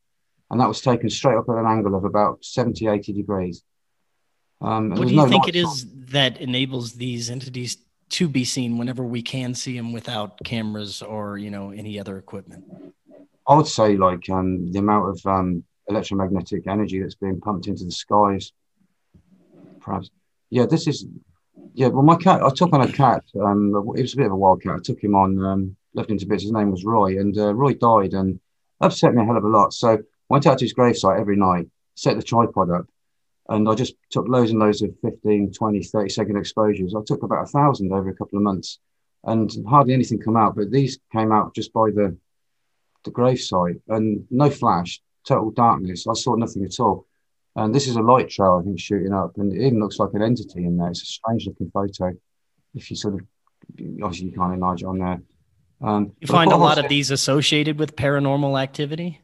[0.49, 3.63] And that was taken straight up at an angle of about 70, 80 degrees.
[4.61, 7.77] Um, what do you think it is that enables these entities
[8.09, 12.17] to be seen whenever we can see them without cameras or you know any other
[12.17, 12.63] equipment?
[13.47, 17.85] I would say like um, the amount of um, electromagnetic energy that's being pumped into
[17.85, 18.51] the skies.
[19.79, 20.09] Perhaps,
[20.49, 20.65] yeah.
[20.65, 21.05] This is,
[21.73, 21.87] yeah.
[21.87, 22.43] Well, my cat.
[22.43, 23.23] I took on a cat.
[23.39, 24.75] Um, it was a bit of a wild cat.
[24.75, 26.43] I took him on, um, left him to bits.
[26.43, 28.39] His name was Roy, and uh, Roy died, and
[28.81, 29.73] upset me a hell of a lot.
[29.73, 29.97] So I
[30.29, 32.85] went out to his gravesite every night, set the tripod up,
[33.49, 36.93] and I just took loads and loads of 15, 20, 30 second exposures.
[36.95, 38.79] I took about a thousand over a couple of months,
[39.23, 40.55] and hardly anything come out.
[40.55, 42.17] But these came out just by the
[43.03, 46.07] the gravesite and no flash, total darkness.
[46.07, 47.05] I saw nothing at all.
[47.55, 50.13] And this is a light trail, I think, shooting up, and it even looks like
[50.13, 50.89] an entity in there.
[50.89, 52.15] It's a strange looking photo.
[52.75, 53.21] If you sort of,
[54.03, 55.21] obviously, you can't enlarge it on there.
[55.81, 59.21] Um, You find a lot of these associated with paranormal activity.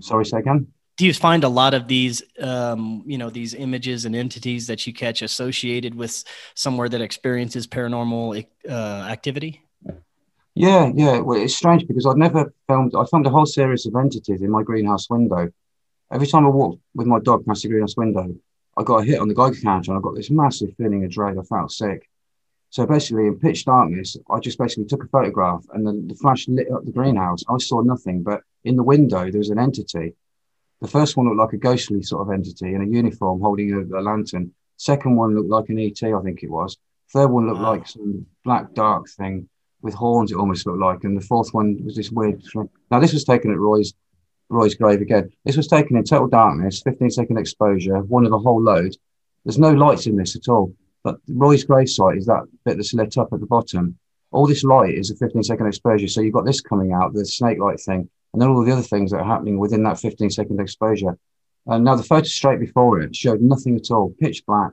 [0.00, 0.68] Sorry, say again.
[0.96, 4.86] Do you find a lot of these, um, you know, these images and entities that
[4.86, 9.62] you catch associated with somewhere that experiences paranormal uh, activity?
[10.54, 11.18] Yeah, yeah.
[11.20, 12.94] Well, it's strange because I've never filmed.
[12.94, 15.50] I filmed a whole series of entities in my greenhouse window.
[16.10, 18.34] Every time I walked with my dog past the greenhouse window,
[18.76, 21.10] I got a hit on the Geiger counter, and I got this massive feeling of
[21.10, 21.36] dread.
[21.38, 22.08] I felt sick,
[22.70, 26.48] So basically, in pitch darkness, I just basically took a photograph and the, the flash
[26.48, 27.42] lit up the greenhouse.
[27.48, 30.14] I saw nothing, but in the window, there was an entity.
[30.80, 33.98] The first one looked like a ghostly sort of entity in a uniform holding a,
[33.98, 34.52] a lantern.
[34.76, 36.76] Second one looked like an ET, I think it was.
[37.12, 37.70] Third one looked wow.
[37.70, 39.48] like some black dark thing
[39.80, 41.04] with horns, it almost looked like.
[41.04, 42.42] And the fourth one was this weird.
[42.90, 43.94] Now, this was taken at Roy's
[44.48, 45.30] Roy's grave again.
[45.44, 48.96] This was taken in total darkness, 15 second exposure, one of a whole load.
[49.44, 50.72] There's no lights in this at all.
[51.02, 53.98] But Roy's grave site is that bit that's lit up at the bottom.
[54.32, 56.08] All this light is a 15 second exposure.
[56.08, 58.82] So you've got this coming out, the snake light thing, and then all the other
[58.82, 61.16] things that are happening within that 15 second exposure.
[61.64, 64.72] And now the photo straight before it showed nothing at all, pitch black,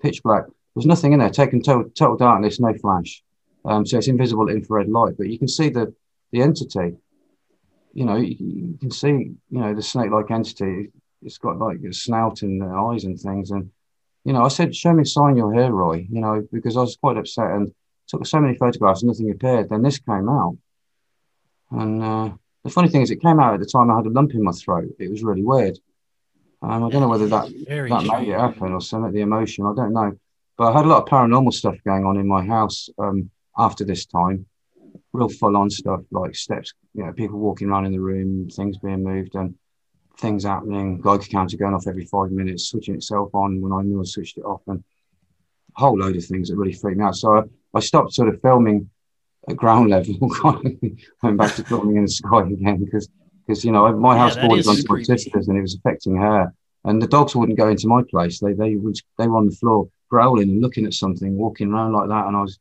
[0.00, 0.44] pitch black.
[0.74, 3.22] There's nothing in there, taken total, total darkness, no flash.
[3.66, 5.94] Um, so it's invisible infrared light, but you can see the,
[6.32, 6.96] the entity.
[7.92, 10.88] You know, you, you can see, you know, the snake-like entity.
[11.20, 13.70] It's got like a snout and eyes and things, and
[14.24, 16.96] you know, I said, show me sign you're here, Roy, you know, because I was
[16.96, 17.74] quite upset and
[18.08, 19.68] took so many photographs, nothing appeared.
[19.68, 20.56] Then this came out.
[21.70, 22.30] And uh,
[22.66, 24.42] the funny thing is, it came out at the time I had a lump in
[24.42, 24.90] my throat.
[24.98, 25.78] It was really weird.
[26.62, 29.66] Um, I don't know whether that, Very that made it happen or something, the emotion,
[29.66, 30.18] I don't know.
[30.58, 33.84] But I had a lot of paranormal stuff going on in my house um, after
[33.84, 34.46] this time.
[35.12, 38.78] Real full on stuff like steps, you know, people walking around in the room, things
[38.78, 39.34] being moved.
[39.34, 39.54] And
[40.18, 44.00] things happening, Geiger counter going off every five minutes, switching itself on when I knew
[44.00, 44.82] I switched it off, and
[45.76, 47.16] a whole load of things that really freaked me out.
[47.16, 47.42] So I,
[47.74, 48.90] I stopped sort of filming
[49.48, 50.14] at ground level,
[51.22, 53.08] going back to filming in the sky again because
[53.46, 56.52] because you know my house yeah, bordered onto my sister's and it was affecting her.
[56.84, 58.38] And the dogs wouldn't go into my place.
[58.40, 61.92] They they would they were on the floor growling and looking at something, walking around
[61.92, 62.58] like that, and I was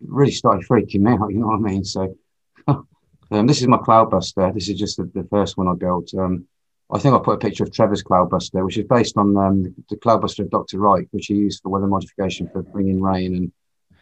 [0.00, 1.28] really started freaking me out.
[1.30, 1.84] You know what I mean?
[1.84, 2.16] So.
[3.30, 4.52] Um, this is my cloudbuster.
[4.52, 6.12] This is just the, the first one I built.
[6.12, 6.46] Um,
[6.92, 9.96] I think I put a picture of Trevor's Cloudbuster, which is based on um, the
[9.96, 10.78] Cloudbuster of Dr.
[10.78, 13.52] Reich, which he used for weather modification for bringing rain and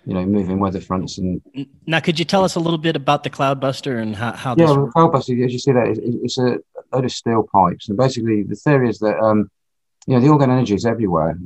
[0.06, 1.18] you know moving weather fronts.
[1.18, 1.40] And
[1.86, 4.32] now, could you tell us a little bit about the Cloudbuster and how?
[4.32, 6.58] how yeah, well, the Cloudbuster, as you see that, it's a
[6.92, 9.50] load of steel pipes, and basically the theory is that um,
[10.06, 11.38] you know the orgone energy is everywhere,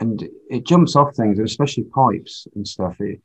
[0.00, 3.00] and it jumps off things, and especially pipes and stuff.
[3.00, 3.20] It,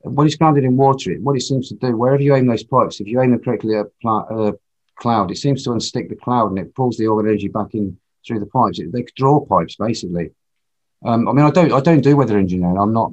[0.00, 2.62] when it's grounded in water, it, what it seems to do, wherever you aim those
[2.62, 4.52] pipes, if you aim them correctly at plant, uh,
[4.96, 5.30] cloud.
[5.30, 8.40] It seems to unstick the cloud and it pulls the orgone energy back in through
[8.40, 8.78] the pipes.
[8.78, 10.30] It, they draw pipes basically.
[11.04, 12.78] Um, I mean, I don't, I don't do weather engineering.
[12.78, 13.12] I'm not,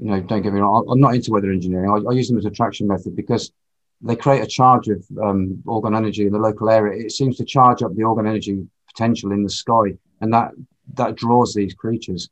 [0.00, 0.86] you know, don't get me wrong.
[0.90, 1.90] I'm not into weather engineering.
[1.90, 3.52] I, I use them as a traction method because
[4.00, 7.04] they create a charge of um, orgone energy in the local area.
[7.04, 10.52] It seems to charge up the orgone energy potential in the sky, and that
[10.94, 12.30] that draws these creatures,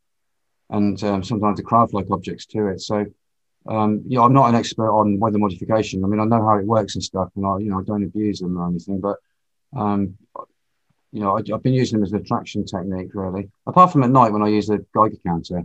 [0.71, 2.81] and um, sometimes the craft-like objects to it.
[2.81, 3.07] So
[3.69, 6.03] um, yeah, I'm not an expert on weather modification.
[6.03, 8.05] I mean, I know how it works and stuff, and I, you know, I don't
[8.05, 9.01] abuse them or anything.
[9.01, 9.17] But,
[9.77, 10.15] um,
[11.13, 13.51] you know, I, have been using them as an attraction technique, really.
[13.67, 15.65] Apart from at night when I use the Geiger counter,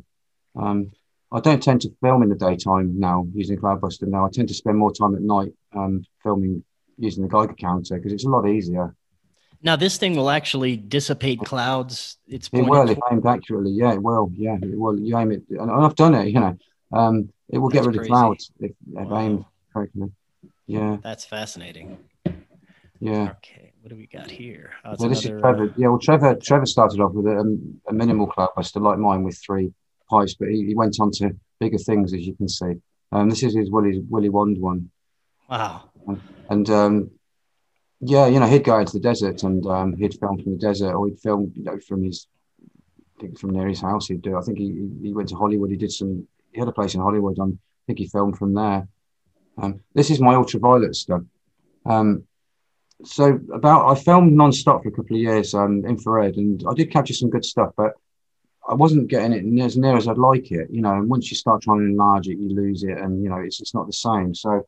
[0.55, 0.91] um,
[1.33, 4.07] I don't tend to film in the daytime now using Cloudbuster.
[4.07, 6.63] Now I tend to spend more time at night um, filming
[6.97, 8.95] using the Geiger counter because it's a lot easier.
[9.63, 12.17] Now this thing will actually dissipate clouds.
[12.27, 13.71] It's it will if aimed accurately.
[13.71, 14.29] Yeah, it will.
[14.35, 14.99] Yeah, it will.
[14.99, 16.27] You aim it, and I've done it.
[16.27, 16.57] You know,
[16.91, 18.11] um, it will That's get rid crazy.
[18.11, 19.19] of clouds if, if wow.
[19.19, 20.11] aimed correctly.
[20.67, 20.97] Yeah.
[21.01, 21.97] That's fascinating.
[22.99, 23.31] Yeah.
[23.37, 23.73] Okay.
[23.81, 24.71] What do we got here?
[24.85, 25.63] Oh, well, this is Trevor.
[25.63, 25.73] Uh...
[25.77, 25.87] Yeah.
[25.87, 26.35] Well, Trevor.
[26.35, 29.73] Trevor started off with a, a minimal cloudbuster like mine with three
[30.09, 32.73] pipes, but he, he, went on to bigger things, as you can see.
[33.11, 34.89] Um, this is his Willy Willy Wand one.
[35.49, 35.89] Wow.
[36.07, 37.11] And, and um,
[37.99, 40.93] yeah, you know, he'd go into the desert and um, he'd film from the desert,
[40.93, 42.27] or he'd film, you know, from his,
[43.17, 44.07] I think from near his house.
[44.07, 44.37] He'd do.
[44.37, 45.71] I think he he went to Hollywood.
[45.71, 47.37] He did some he had a place in Hollywood.
[47.37, 48.87] And I think he filmed from there.
[49.57, 51.21] Um, this is my ultraviolet stuff.
[51.85, 52.23] Um,
[53.03, 56.91] so about I filmed non-stop for a couple of years um, infrared, and I did
[56.91, 57.93] capture some good stuff, but
[58.67, 60.69] I wasn't getting it as near as I'd like it.
[60.71, 63.29] You know, and once you start trying to enlarge it, you lose it, and you
[63.29, 64.33] know it's it's not the same.
[64.33, 64.65] So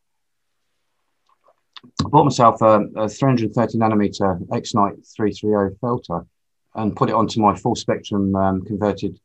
[1.84, 6.25] I bought myself a, a 330 nanometer Xnite 330 filter
[6.73, 9.19] and put it onto my full spectrum um, converted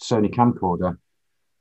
[0.00, 0.96] Sony camcorder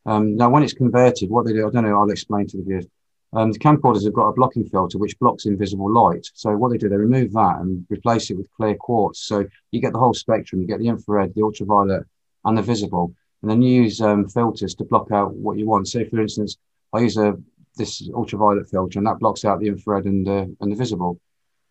[0.05, 2.63] um, now, when it's converted, what they do, I don't know, I'll explain to the
[2.63, 2.85] viewers.
[3.31, 6.27] Um, the camcorders have got a blocking filter which blocks invisible light.
[6.33, 9.25] So what they do, they remove that and replace it with clear quartz.
[9.25, 10.61] So you get the whole spectrum.
[10.61, 12.05] You get the infrared, the ultraviolet,
[12.45, 13.13] and the visible.
[13.41, 15.87] And then you use um, filters to block out what you want.
[15.87, 16.57] So, for instance,
[16.93, 17.37] I use a
[17.75, 21.19] this ultraviolet filter, and that blocks out the infrared and uh, and the visible.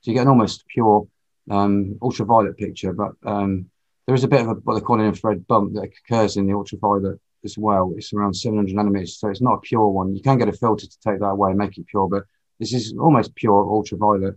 [0.01, 1.07] So you get an almost pure
[1.51, 2.93] um, ultraviolet picture.
[2.93, 3.71] But um,
[4.07, 6.47] there is a bit of a, what they call an infrared bump that occurs in
[6.47, 7.93] the ultraviolet as well.
[7.97, 10.15] It's around 700 nanometers, so it's not a pure one.
[10.15, 12.25] You can get a filter to take that away and make it pure, but
[12.59, 14.37] this is almost pure ultraviolet.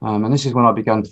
[0.00, 1.04] Um, and this is when I began.
[1.04, 1.10] To,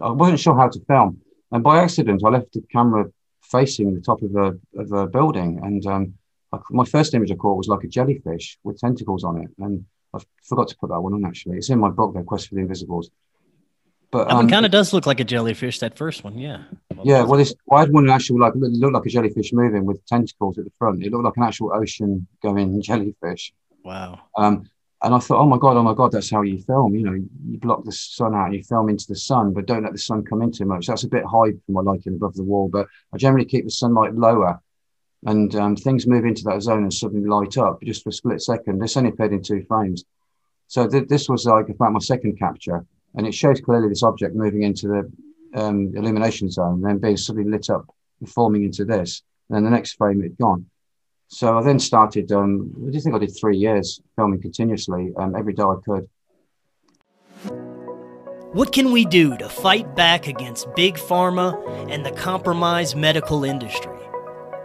[0.00, 3.10] I wasn't sure how to film, and by accident, I left the camera
[3.50, 6.14] facing the top of a of a building, and um,
[6.52, 9.84] I, my first image I caught was like a jellyfish with tentacles on it, and
[10.14, 11.24] I forgot to put that one on.
[11.24, 13.10] Actually, it's in my book, The Quest for the Invisibles.
[14.10, 15.78] But that um, one kind of does look like a jellyfish.
[15.78, 16.64] That first one, yeah.
[17.04, 20.04] yeah, well, this well, I had one actually like looked like a jellyfish moving with
[20.06, 21.04] tentacles at the front.
[21.04, 23.52] It looked like an actual ocean going jellyfish.
[23.84, 24.20] Wow.
[24.36, 24.68] Um,
[25.02, 26.94] and I thought, oh my god, oh my god, that's how you film.
[26.94, 29.82] You know, you block the sun out, and you film into the sun, but don't
[29.82, 30.86] let the sun come in too much.
[30.86, 33.70] That's a bit high for my liking above the wall, but I generally keep the
[33.70, 34.60] sunlight lower,
[35.24, 38.42] and um, things move into that zone and suddenly light up just for a split
[38.42, 38.78] second.
[38.78, 40.04] This only appeared in two frames,
[40.66, 42.84] so th- this was like about my second capture,
[43.14, 47.50] and it shows clearly this object moving into the um, illumination zone, then being suddenly
[47.50, 47.86] lit up,
[48.26, 49.22] forming into this.
[49.48, 50.66] And then the next frame, it's gone.
[51.32, 55.36] So I then started, um, I do think I did three years filming continuously um,
[55.36, 56.08] every day I could.
[58.52, 61.54] What can we do to fight back against big pharma
[61.88, 63.96] and the compromised medical industry?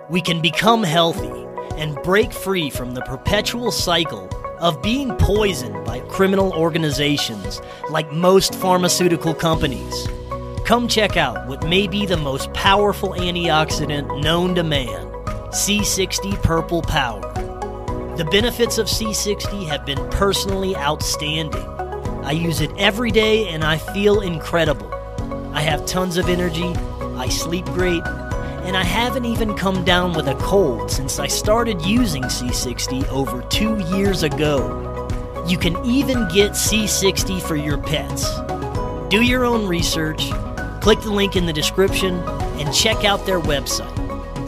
[0.10, 5.99] We can become healthy and break free from the perpetual cycle of being poisoned by
[5.99, 10.08] criminal organizations like most pharmaceutical companies.
[10.65, 15.05] Come check out what may be the most powerful antioxidant known to man
[15.56, 17.22] C60 Purple Power.
[18.18, 21.65] The benefits of C60 have been personally outstanding.
[22.26, 24.94] I use it every day and I feel incredible.
[25.54, 26.74] I have tons of energy,
[27.15, 28.06] I sleep great,
[28.65, 33.41] and I haven't even come down with a cold since I started using C60 over
[33.44, 35.08] two years ago.
[35.48, 38.30] You can even get C60 for your pets.
[39.08, 40.32] Do your own research,
[40.82, 42.15] click the link in the description,
[42.60, 44.05] and check out their website.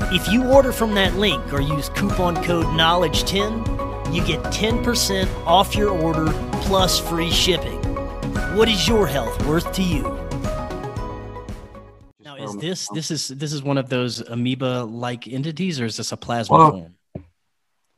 [0.10, 5.76] If you order from that link or use coupon code KNOWLEDGE10, you get 10% off
[5.76, 7.78] your order plus free shipping.
[8.56, 10.04] What is your health worth to you?
[12.24, 16.14] Now, is this this is this is one of those amoeba-like entities, or is this
[16.14, 16.96] a plasma well, form?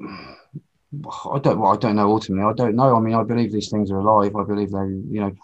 [0.02, 1.60] I don't.
[1.60, 2.10] Well, I don't know.
[2.10, 2.96] Ultimately, I don't know.
[2.96, 4.36] I mean, I believe these things are alive.
[4.36, 5.36] I believe they, you know,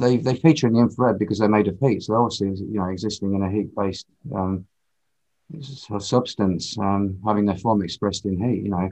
[0.00, 2.04] they they feature in the infrared because they're made of heat.
[2.04, 4.64] So they obviously, you know, existing in a heat-based um,
[5.90, 8.90] a substance um, having their form expressed in heat, you know,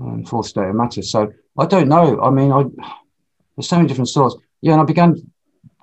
[0.00, 1.02] um, fourth state of matter.
[1.02, 2.20] So I don't know.
[2.20, 2.64] I mean, I
[3.56, 4.36] there's so many different sorts.
[4.60, 5.30] Yeah, and I began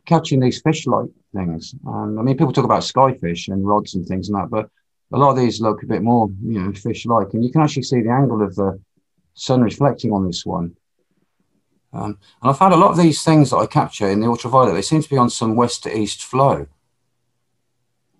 [0.05, 1.75] catching these fish-like things.
[1.87, 4.69] Um, I mean, people talk about skyfish and rods and things and that, but
[5.11, 7.83] a lot of these look a bit more, you know, fish-like, and you can actually
[7.83, 8.79] see the angle of the
[9.35, 10.75] sun reflecting on this one.
[11.93, 14.73] Um, and I found a lot of these things that I capture in the ultraviolet,
[14.73, 16.67] they seem to be on some west to east flow.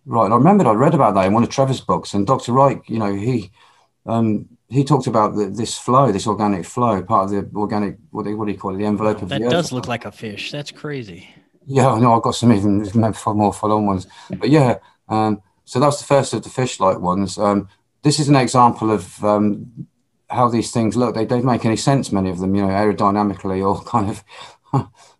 [0.06, 0.32] Right.
[0.32, 2.52] I remembered I read about that in one of Trevor's books, and Dr.
[2.52, 3.52] Reich, you know, he
[4.06, 8.26] um, he talked about the, this flow, this organic flow, part of the organic, what
[8.26, 10.12] do, what do you call it, the envelope of that the does look like a
[10.12, 10.52] fish.
[10.52, 11.30] That's crazy.
[11.66, 12.14] Yeah, I know.
[12.14, 14.80] I've got some even more full-on ones, but yeah.
[15.08, 17.38] Um, so that's the first of the fish-like ones.
[17.38, 17.70] Um,
[18.02, 19.88] this is an example of um,
[20.30, 21.16] how these things look.
[21.16, 24.24] They don't make any sense, many of them, you know, aerodynamically or kind of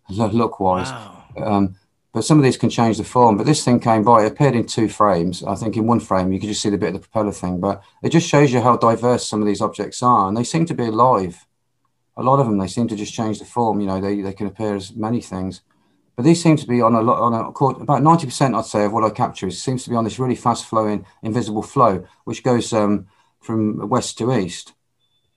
[0.34, 0.90] look-wise.
[0.90, 1.24] Wow.
[1.38, 1.76] Um,
[2.14, 3.36] but some of these can change the form.
[3.36, 5.42] But this thing came by, it appeared in two frames.
[5.42, 7.58] I think in one frame, you could just see the bit of the propeller thing.
[7.58, 10.28] But it just shows you how diverse some of these objects are.
[10.28, 11.44] And they seem to be alive.
[12.16, 13.80] A lot of them, they seem to just change the form.
[13.80, 15.62] You know, they, they can appear as many things.
[16.14, 17.48] But these seem to be on a lot, on a,
[17.82, 20.36] about 90%, I'd say, of what I capture is seems to be on this really
[20.36, 23.08] fast flowing invisible flow, which goes um,
[23.40, 24.74] from west to east.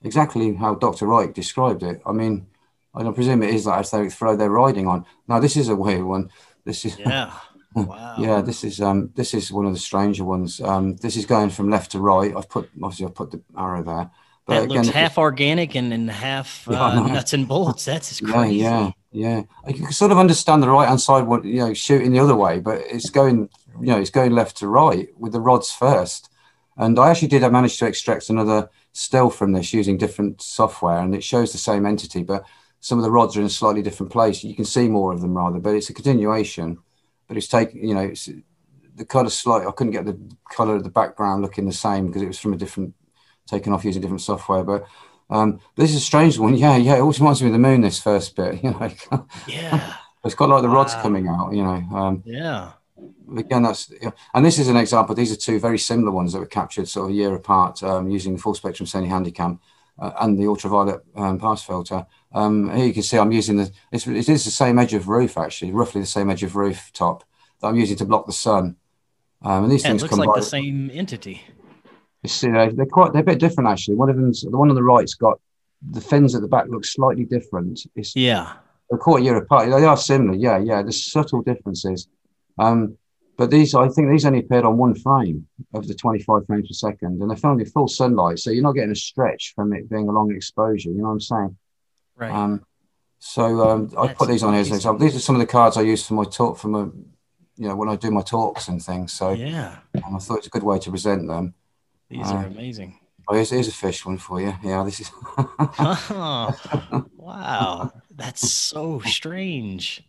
[0.03, 1.07] Exactly how Dr.
[1.07, 2.03] Reich described it.
[2.05, 2.45] I mean,
[2.93, 5.05] I presume it is that as they throw their riding on.
[5.27, 6.29] Now, this is a weird one.
[6.67, 7.31] This is yeah.
[7.75, 8.15] Wow.
[8.17, 10.59] yeah, this is um this is one of the stranger ones.
[10.59, 12.35] Um, this is going from left to right.
[12.35, 14.09] I've put obviously I've put the arrow there.
[14.47, 17.85] But that again, looks half organic and, and half uh, nuts and bolts.
[17.85, 18.55] That's crazy.
[18.55, 19.71] Yeah, yeah, yeah.
[19.71, 22.35] You can sort of understand the right hand side, what you know, shooting the other
[22.35, 23.49] way, but it's going,
[23.79, 26.31] you know, it's going left to right with the rods first.
[26.77, 30.97] And I actually did I managed to extract another still from this using different software,
[30.97, 32.43] and it shows the same entity, but
[32.79, 34.43] some of the rods are in a slightly different place.
[34.43, 36.77] You can see more of them rather, but it's a continuation.
[37.27, 38.29] But it's taking, you know, it's
[38.95, 39.67] the color slight.
[39.67, 42.53] I couldn't get the color of the background looking the same because it was from
[42.53, 42.93] a different,
[43.47, 44.63] taken off using different software.
[44.63, 44.85] But
[45.29, 46.55] um, this is a strange one.
[46.57, 46.95] Yeah, yeah.
[46.95, 47.81] It always reminds me of the moon.
[47.81, 48.91] This first bit, you know.
[49.47, 49.95] yeah.
[50.25, 51.01] it's got like the rods wow.
[51.01, 51.97] coming out, you know.
[51.97, 52.71] Um, yeah.
[53.37, 53.91] Again, that's
[54.33, 55.13] and this is an example.
[55.13, 58.09] These are two very similar ones that were captured sort of a year apart um,
[58.09, 59.59] using the full spectrum Sony Handycam
[59.99, 62.05] uh, and the ultraviolet um, pass filter.
[62.33, 65.07] Um, here you can see I'm using the, it's, it is the same edge of
[65.07, 67.23] roof actually, roughly the same edge of roof top
[67.61, 68.75] that I'm using to block the sun.
[69.41, 71.41] Um, and these yeah, things it looks like the same entity.
[72.23, 73.95] You know, they're quite, they're a bit different actually.
[73.95, 75.39] One of them's, the one on the right's got
[75.91, 77.81] the fins at the back look slightly different.
[77.95, 78.53] It's, yeah.
[78.89, 79.69] They're quite a year apart.
[79.69, 80.35] They are similar.
[80.37, 80.81] Yeah, yeah.
[80.81, 82.07] There's subtle differences.
[82.57, 82.97] Um,
[83.37, 86.73] but these, I think these only appeared on one frame of the 25 frames per
[86.73, 89.89] second, and they're filmed in full sunlight, so you're not getting a stretch from it
[89.89, 90.89] being a long exposure.
[90.89, 91.57] You know what I'm saying?
[92.15, 92.31] Right.
[92.31, 92.65] Um,
[93.19, 95.05] so um, I put these on here as an example.
[95.05, 96.79] These are some of the cards I use for my talk, for my,
[97.57, 99.13] you know, when I do my talks and things.
[99.13, 101.53] So yeah, and I thought it's a good way to present them.
[102.09, 102.99] These uh, are amazing.
[103.27, 104.53] Oh, here's, here's, a fish one for you.
[104.63, 105.11] Yeah, this is.
[105.37, 110.06] oh, wow, that's so strange.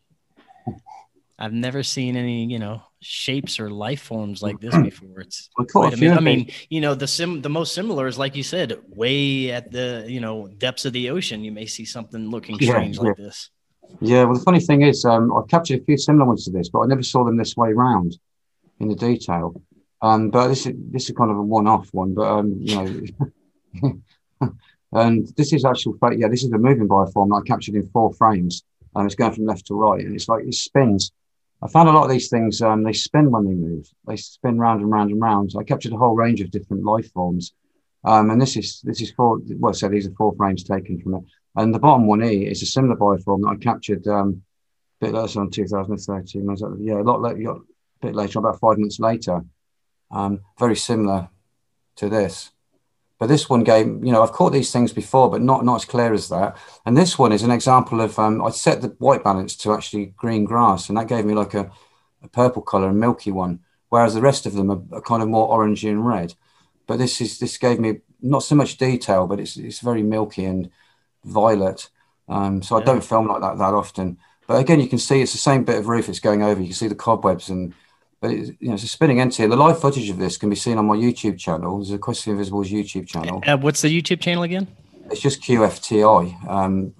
[1.39, 5.21] I've never seen any, you know, shapes or life forms like this before.
[5.21, 6.17] It's quite amazing.
[6.17, 9.71] I mean, you know, the sim the most similar is like you said, way at
[9.71, 13.09] the you know depths of the ocean, you may see something looking strange yeah, yeah.
[13.09, 13.51] like this.
[14.01, 16.69] Yeah, well, the funny thing is, um, I've captured a few similar ones to this,
[16.69, 18.19] but I never saw them this way round
[18.81, 19.63] in the detail.
[20.03, 23.13] Um, but this is this is kind of a one-off one, but um, you
[23.83, 23.93] know,
[24.93, 25.97] and this is actual.
[26.17, 28.65] Yeah, this is the moving bioform that I captured in four frames,
[28.97, 31.13] and it's going from left to right, and it's like it spins
[31.61, 33.91] I found a lot of these things, um, they spin when they move.
[34.07, 35.53] They spin round and round and round.
[35.53, 37.53] So I captured a whole range of different life forms.
[38.05, 41.17] Um, and this is this is four, well, so these are four frames taken from
[41.17, 41.25] it.
[41.57, 44.43] And the bottom one E is a similar bioform that I captured um,
[45.01, 46.47] a bit later on 2013.
[46.47, 47.57] Was, Yeah, a lot later, a
[48.01, 49.45] bit later, about five months later.
[50.13, 51.29] Um, very similar
[51.97, 52.53] to this.
[53.19, 55.85] But this one game, you know, I've caught these things before, but not not as
[55.85, 56.57] clear as that.
[56.87, 60.07] And this one is an example of um, I set the white balance to actually
[60.17, 61.71] green grass, and that gave me like a,
[62.23, 65.29] a purple color, a milky one, whereas the rest of them are, are, kind of
[65.29, 66.35] more orangey and red.
[66.87, 70.45] But this is this gave me not so much detail, but it's it's very milky
[70.45, 70.71] and
[71.25, 71.89] violet.
[72.29, 72.83] Um, so yeah.
[72.83, 74.19] I don't film like that that often.
[74.47, 76.61] But again, you can see it's the same bit of roof it's going over.
[76.61, 77.75] You can see the cobwebs and
[78.21, 79.47] but it's, you know, it's a spinning entity.
[79.47, 81.79] The live footage of this can be seen on my YouTube channel.
[81.79, 83.43] There's a Quest for Invisibles YouTube channel.
[83.47, 84.67] Uh, what's the YouTube channel again?
[85.11, 86.49] It's just QFTI.
[86.49, 86.95] Um,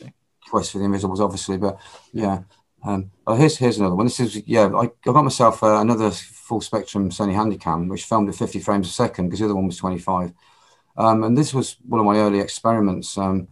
[0.00, 0.12] okay.
[0.50, 1.78] Quest for the Invisibles, obviously, but
[2.12, 2.42] yeah.
[2.84, 4.06] Um, oh, here's here's another one.
[4.06, 4.66] This is yeah.
[4.74, 8.88] I, I got myself uh, another full spectrum Sony Handycam, which filmed at 50 frames
[8.88, 10.32] a second because the other one was 25.
[10.96, 13.48] Um, and this was one of my early experiments um,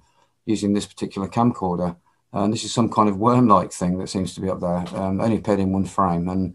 [0.47, 1.97] using this particular camcorder.
[2.33, 4.85] And this is some kind of worm-like thing that seems to be up there.
[4.95, 6.55] Um, only appeared in one frame, and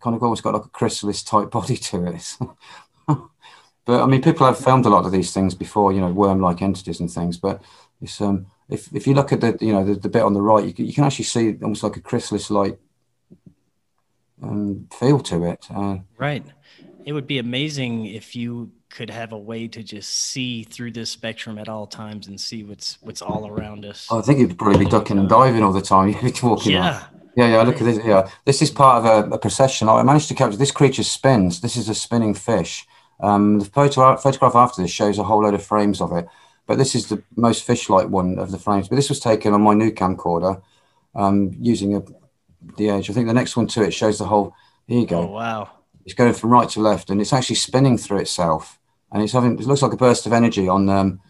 [0.00, 2.36] kind of almost got like a chrysalis type body to it.
[3.06, 6.62] but I mean, people have filmed a lot of these things before, you know, worm-like
[6.62, 7.36] entities and things.
[7.36, 7.62] But
[8.00, 10.42] it's um, if if you look at the you know the, the bit on the
[10.42, 12.78] right, you can, you can actually see almost like a chrysalis-like
[14.42, 15.66] um, feel to it.
[15.70, 16.44] Uh, right.
[17.04, 21.10] It would be amazing if you could have a way to just see through this
[21.10, 24.08] spectrum at all times and see what's what's all around us.
[24.10, 26.08] I think you'd probably be ducking and diving all the time.
[26.22, 26.72] You'd be walking.
[26.72, 27.04] Yeah.
[27.36, 27.62] Yeah, yeah.
[27.62, 28.00] Look at this.
[28.04, 29.88] Yeah, this is part of a, a procession.
[29.88, 31.60] I managed to capture this creature spins.
[31.60, 32.86] This is a spinning fish.
[33.20, 36.26] Um, the photo, photograph after this shows a whole load of frames of it,
[36.66, 38.88] but this is the most fish-like one of the frames.
[38.88, 40.62] But this was taken on my new camcorder
[41.14, 42.02] um, using a
[42.76, 43.10] the edge.
[43.10, 44.54] I think the next one to it shows the whole.
[44.86, 45.20] Here you go.
[45.20, 45.70] Oh, wow.
[46.04, 48.78] It's going from right to left, and it's actually spinning through itself,
[49.12, 49.58] and it's having.
[49.58, 51.20] It looks like a burst of energy on um,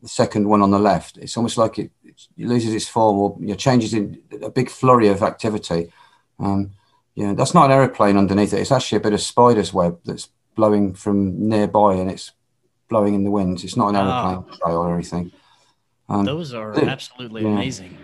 [0.00, 1.18] the second one on the left.
[1.18, 1.90] It's almost like it
[2.36, 5.92] loses its form or you know, changes in a big flurry of activity.
[6.38, 6.72] Um,
[7.14, 8.60] yeah, that's not an aeroplane underneath it.
[8.60, 12.32] It's actually a bit of spider's web that's blowing from nearby and it's
[12.88, 13.64] blowing in the winds.
[13.64, 14.76] It's not an aeroplane oh.
[14.76, 15.32] or anything.
[16.08, 17.48] Um, Those are absolutely yeah.
[17.48, 17.96] amazing.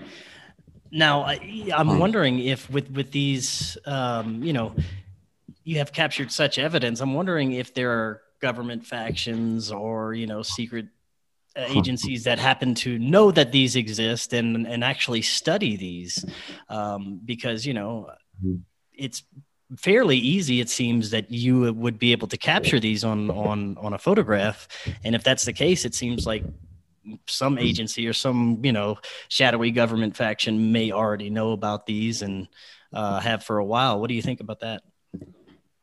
[0.91, 1.35] Now, I,
[1.73, 1.99] am hmm.
[1.99, 4.75] wondering if with with these, um, you know,
[5.64, 7.01] you have captured such evidence.
[7.01, 10.87] I'm wondering if there are government factions or you know secret
[11.57, 16.25] agencies that happen to know that these exist and and actually study these
[16.69, 18.09] um, because you know
[18.45, 18.57] mm-hmm.
[18.93, 19.25] it's
[19.77, 23.93] fairly easy it seems that you would be able to capture these on on on
[23.93, 24.67] a photograph
[25.05, 26.45] and if that's the case it seems like
[27.27, 32.49] some agency or some you know shadowy government faction may already know about these and
[32.93, 34.83] uh, have for a while what do you think about that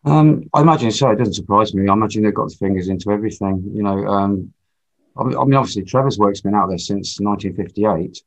[0.05, 1.09] um, I imagine so.
[1.09, 1.89] It doesn't surprise me.
[1.89, 3.72] I imagine they've got the fingers into everything.
[3.74, 4.53] You know, um,
[5.18, 8.22] I mean, obviously, Trevor's work's been out there since 1958.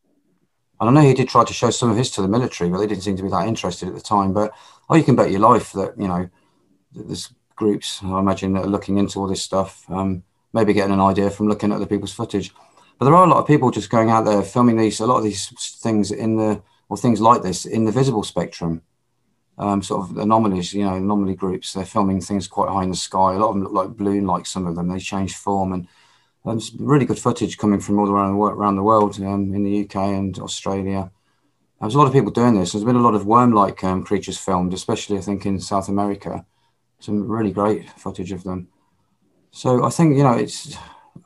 [0.80, 2.78] And I know he did try to show some of his to the military, but
[2.78, 4.32] they didn't seem to be that interested at the time.
[4.32, 4.52] But
[4.88, 6.28] oh, you can bet your life that, you know,
[6.94, 10.22] there's groups, I imagine, that are looking into all this stuff, um,
[10.52, 12.54] maybe getting an idea from looking at other people's footage.
[12.98, 15.18] But there are a lot of people just going out there filming these, a lot
[15.18, 15.48] of these
[15.80, 18.82] things in the, or things like this in the visible spectrum.
[19.58, 21.72] Um, sort of anomalies, you know, anomaly groups.
[21.72, 23.34] They're filming things quite high in the sky.
[23.34, 24.86] A lot of them look like balloon, like some of them.
[24.86, 25.88] They change form and
[26.48, 29.84] um, really good footage coming from all around the, around the world um, in the
[29.84, 31.10] UK and Australia.
[31.80, 32.72] There's a lot of people doing this.
[32.72, 36.44] There's been a lot of worm-like um, creatures filmed, especially I think in South America.
[36.98, 38.68] Some really great footage of them.
[39.50, 40.76] So I think you know it's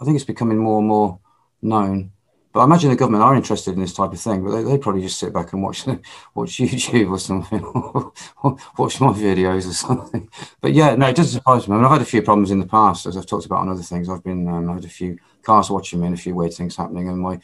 [0.01, 1.19] I think it's becoming more and more
[1.63, 2.13] known.
[2.53, 4.79] But I imagine the government are interested in this type of thing, but they, they
[4.79, 5.87] probably just sit back and watch
[6.35, 7.61] watch YouTube or something,
[8.79, 10.29] watch my videos or something.
[10.61, 11.75] But yeah, no, it doesn't surprise me.
[11.75, 13.71] I mean, I've had a few problems in the past, as I've talked about on
[13.71, 14.09] other things.
[14.09, 16.77] I've been um, I had a few cars watching me and a few weird things
[16.77, 17.41] happening, and my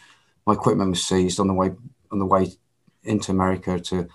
[0.46, 1.72] my equipment was seized on the way
[2.10, 2.52] on the way
[3.02, 4.08] into America to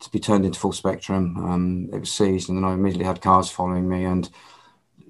[0.00, 1.36] to be turned into full spectrum.
[1.38, 4.28] Um, it was seized, and then I immediately had cars following me, and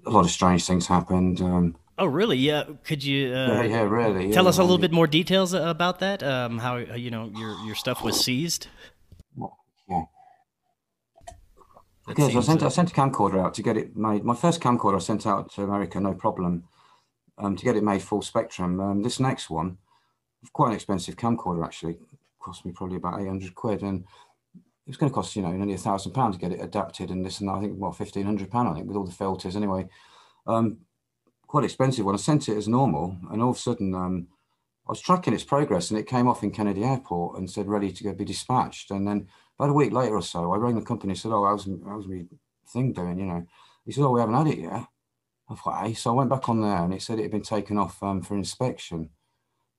[0.06, 1.40] a lot of strange things happened.
[1.40, 2.38] Um, Oh, really?
[2.38, 2.64] Yeah.
[2.84, 4.32] Could you uh, yeah, yeah, really.
[4.32, 6.22] tell yeah, us a little bit more details about that?
[6.22, 8.68] Um, how uh, you know your your stuff was seized?
[9.88, 10.04] Yeah.
[12.08, 14.24] That so I sent I sent a camcorder out to get it made.
[14.24, 16.64] My first camcorder I sent out to America, no problem,
[17.38, 18.80] um, to get it made full spectrum.
[18.80, 19.78] Um, this next one,
[20.52, 21.98] quite an expensive camcorder actually,
[22.40, 24.04] cost me probably about eight hundred quid, and
[24.54, 27.10] it was going to cost you know nearly a thousand pounds to get it adapted
[27.10, 27.54] and this and that.
[27.54, 29.88] I think what fifteen hundred pound I think with all the filters anyway.
[30.46, 30.78] Um,
[31.52, 32.14] quite expensive one.
[32.14, 34.26] I sent it as normal, and all of a sudden um,
[34.88, 37.92] I was tracking its progress, and it came off in Kennedy Airport and said ready
[37.92, 39.28] to go be dispatched, and then
[39.58, 42.08] about a week later or so, I rang the company and said, "Oh, how's how's
[42.08, 42.24] my
[42.72, 43.46] thing doing?" You know,
[43.84, 44.86] he said, "Oh, we haven't had it yet."
[45.50, 47.42] I thought, "Hey," so I went back on there, and it said it had been
[47.42, 49.10] taken off um, for inspection.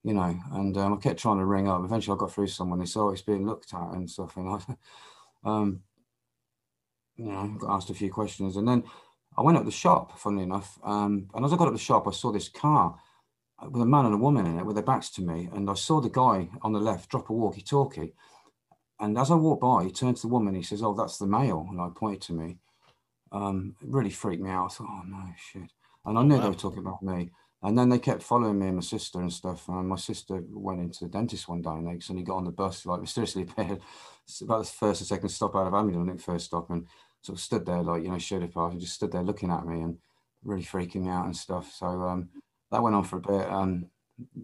[0.04, 1.84] You know, and um, I kept trying to ring up.
[1.84, 2.78] Eventually, I got through someone.
[2.78, 4.60] They said, "Oh, it's being looked at and stuff." And I,
[5.50, 5.82] um,
[7.16, 8.84] you know, got asked a few questions, and then
[9.38, 10.18] I went up the shop.
[10.20, 12.96] Funnily enough, um, and as I got up the shop, I saw this car
[13.70, 15.74] with a man and a woman in it with their backs to me, and I
[15.76, 18.14] saw the guy on the left drop a walkie-talkie.
[19.00, 20.56] And as I walked by, he turned to the woman.
[20.56, 22.58] He says, "Oh, that's the male," and I pointed to me.
[23.32, 24.66] Um, it really freaked me out.
[24.66, 25.72] I thought, "Oh no, shit!"
[26.06, 27.32] And I knew they were talking about me.
[27.64, 29.70] And then they kept following me and my sister and stuff.
[29.70, 32.52] And my sister went into the dentist one day, and they suddenly got on the
[32.52, 33.82] bus, like mysteriously appeared.
[34.26, 36.88] It's about the first or second stop out of Amidon, I think first stop, and
[37.24, 39.50] sort of stood there, like you know, showed it past, and just stood there looking
[39.50, 39.98] at me and
[40.44, 41.72] really freaking me out and stuff.
[41.72, 42.30] So um,
[42.72, 43.50] that went on for a bit.
[43.50, 43.88] Um,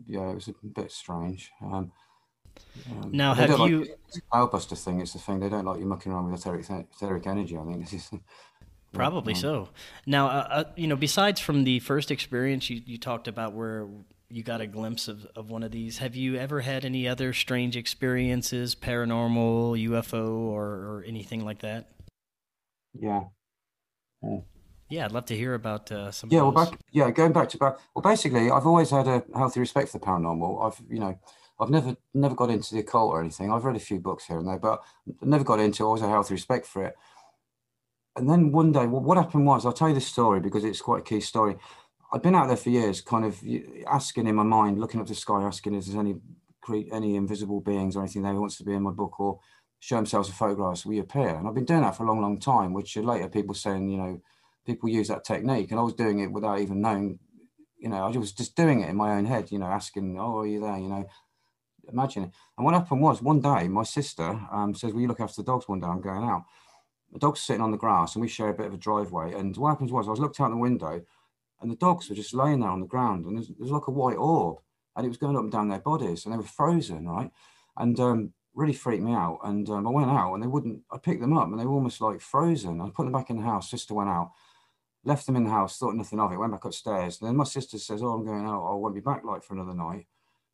[0.08, 1.52] yeah, it was a bit strange.
[1.62, 1.92] Um,
[2.92, 3.82] um, Now, have like you?
[4.08, 5.02] it's a cloudbuster thing.
[5.02, 7.58] It's the thing they don't like you mucking around with etheric, etheric energy.
[7.58, 8.12] I think this is.
[8.92, 9.70] Probably um, so.
[10.08, 13.88] Now, uh, uh, you know, besides from the first experience you, you talked about where
[14.30, 17.34] you got a glimpse of, of one of these, have you ever had any other
[17.34, 21.90] strange experiences, paranormal, UFO, or, or anything like that?
[22.94, 23.24] Yeah.
[24.24, 24.40] yeah.
[24.90, 27.50] Yeah, I'd love to hear about uh, some Yeah, of well, back yeah, going back
[27.50, 27.78] to back.
[27.94, 30.66] Well, basically, I've always had a healthy respect for the paranormal.
[30.66, 31.20] I've you know,
[31.60, 33.52] I've never never got into the occult or anything.
[33.52, 34.82] I've read a few books here and there, but
[35.22, 35.84] never got into.
[35.84, 35.86] it.
[35.86, 36.96] Always had a healthy respect for it.
[38.16, 40.82] And then one day, well, what happened was, I'll tell you this story because it's
[40.82, 41.56] quite a key story.
[42.12, 43.40] I'd been out there for years, kind of
[43.88, 46.16] asking in my mind, looking up the sky, asking if there's any
[46.62, 49.40] cre- any invisible beings or anything that wants to be in my book or
[49.80, 50.86] show themselves in photographs.
[50.86, 52.74] We appear, and I've been doing that for a long, long time.
[52.74, 54.22] Which later people saying, you know,
[54.66, 57.20] people use that technique, and I was doing it without even knowing.
[57.78, 59.52] You know, I was just doing it in my own head.
[59.52, 61.06] You know, asking, "Oh, are you there?" You know,
[61.92, 62.32] imagine it.
[62.58, 65.46] And what happened was one day, my sister um, says, "Will you look after the
[65.46, 65.88] dogs one day?
[65.88, 66.44] I'm going out."
[67.12, 69.34] The dog's sitting on the grass, and we share a bit of a driveway.
[69.34, 71.02] And what happens was, I was looked out the window,
[71.62, 73.92] and the dogs were just laying there on the ground, and there's, there's like a
[73.92, 74.58] white orb,
[74.96, 77.32] and it was going up and down their bodies, and they were frozen, right?
[77.78, 79.40] And um, really freaked me out.
[79.44, 80.82] And um, I went out, and they wouldn't.
[80.92, 82.82] I picked them up, and they were almost like frozen.
[82.82, 83.70] I put them back in the house.
[83.70, 84.32] Sister went out,
[85.04, 86.38] left them in the house, thought nothing of it.
[86.38, 88.66] Went back upstairs, and then my sister says, "Oh, I'm going out.
[88.66, 90.08] I won't be back like for another night."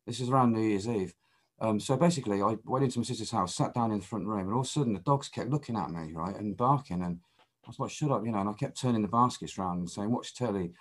[0.06, 1.14] This is around New Year's Eve.
[1.60, 4.46] Um, so basically, I went into my sister's house, sat down in the front room,
[4.46, 7.02] and all of a sudden the dogs kept looking at me, right, and barking.
[7.02, 7.20] And
[7.64, 9.90] I was like, shut up, you know, and I kept turning the baskets around and
[9.90, 10.72] saying, watch telly.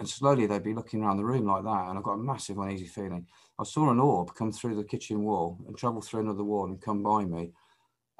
[0.00, 1.88] And slowly they'd be looking around the room like that.
[1.88, 3.26] And I got a massive uneasy feeling.
[3.58, 6.80] I saw an orb come through the kitchen wall and travel through another wall and
[6.80, 7.52] come by me.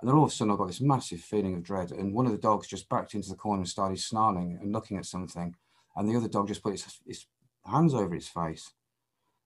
[0.00, 1.90] And then all of a sudden I got this massive feeling of dread.
[1.92, 4.98] And one of the dogs just backed into the corner and started snarling and looking
[4.98, 5.54] at something.
[5.96, 7.26] And the other dog just put its, its
[7.64, 8.72] hands over its face.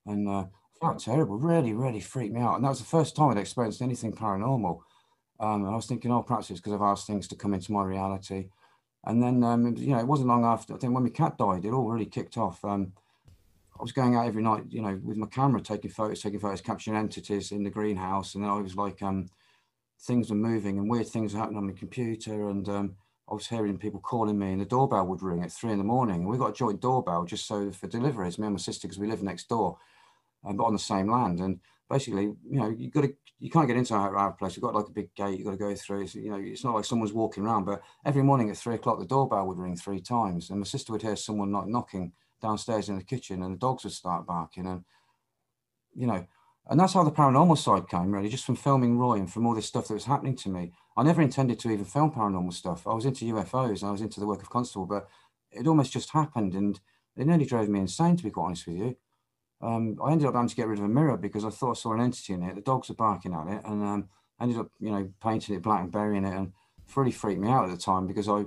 [0.05, 0.45] And uh,
[0.81, 2.55] felt terrible, really, really freaked me out.
[2.55, 4.79] And that was the first time I'd experienced anything paranormal.
[5.39, 7.71] Um, and I was thinking, oh, perhaps it's because I've asked things to come into
[7.71, 8.49] my reality.
[9.05, 11.63] And then, um, you know, it wasn't long after, I think when my cat died,
[11.63, 12.65] it all really kicked off.
[12.65, 12.93] Um,
[13.79, 16.61] I was going out every night, you know, with my camera, taking photos, taking photos,
[16.61, 18.33] capturing entities in the greenhouse.
[18.33, 19.29] And then I was like, um,
[20.01, 22.49] things were moving and weird things were happening on my computer.
[22.49, 22.95] And um,
[23.29, 25.83] I was hearing people calling me, and the doorbell would ring at three in the
[25.83, 26.21] morning.
[26.21, 28.99] And we got a joint doorbell just so for deliveries, me and my sister, because
[28.99, 29.77] we live next door,
[30.45, 31.39] um, but on the same land.
[31.39, 31.59] And
[31.89, 34.55] basically, you know, you got to, you can't get into our, our place.
[34.55, 36.03] We've got like a big gate you've got to go through.
[36.03, 38.99] It's, you know, it's not like someone's walking around, but every morning at three o'clock,
[38.99, 40.49] the doorbell would ring three times.
[40.49, 43.93] And my sister would hear someone knocking downstairs in the kitchen, and the dogs would
[43.93, 44.65] start barking.
[44.65, 44.83] And,
[45.93, 46.25] you know,
[46.67, 49.53] and that's how the paranormal side came really just from filming roy and from all
[49.53, 52.87] this stuff that was happening to me i never intended to even film paranormal stuff
[52.87, 55.07] i was into ufos and i was into the work of constable but
[55.51, 56.79] it almost just happened and
[57.15, 58.95] it nearly drove me insane to be quite honest with you
[59.61, 61.73] um, I ended up having to get rid of a mirror because I thought I
[61.75, 62.55] saw an entity in it.
[62.55, 65.81] The dogs were barking at it, and um, ended up, you know, painting it black
[65.81, 68.39] and burying it, and it really freaked me out at the time because I,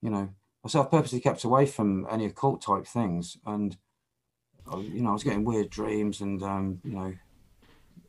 [0.00, 0.28] you know,
[0.62, 3.76] myself purposely kept away from any occult type things, and
[4.70, 7.14] I, you know, I was getting weird dreams, and um, you know,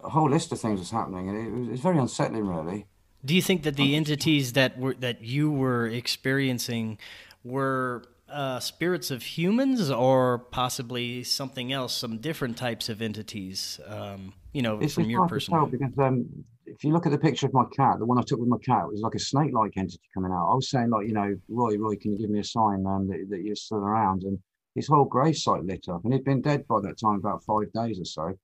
[0.02, 2.86] a whole list of things was happening, and it was, it was very unsettling, really.
[3.26, 7.00] Do you think that the entities that were that you were experiencing
[7.44, 8.04] were
[8.36, 13.80] uh, spirits of humans or possibly something else, some different types of entities?
[13.88, 15.66] Um, you know, it's from your personal.
[15.66, 16.28] Because um,
[16.66, 18.58] if you look at the picture of my cat, the one I took with my
[18.58, 20.52] cat, it was like a snake-like entity coming out.
[20.52, 23.08] I was saying, like, you know, Roy, Roy, can you give me a sign um,
[23.08, 24.24] that, that you're still around?
[24.24, 24.38] And
[24.76, 27.72] his whole grave site lit up, and he'd been dead by that time about five
[27.74, 28.38] days or so.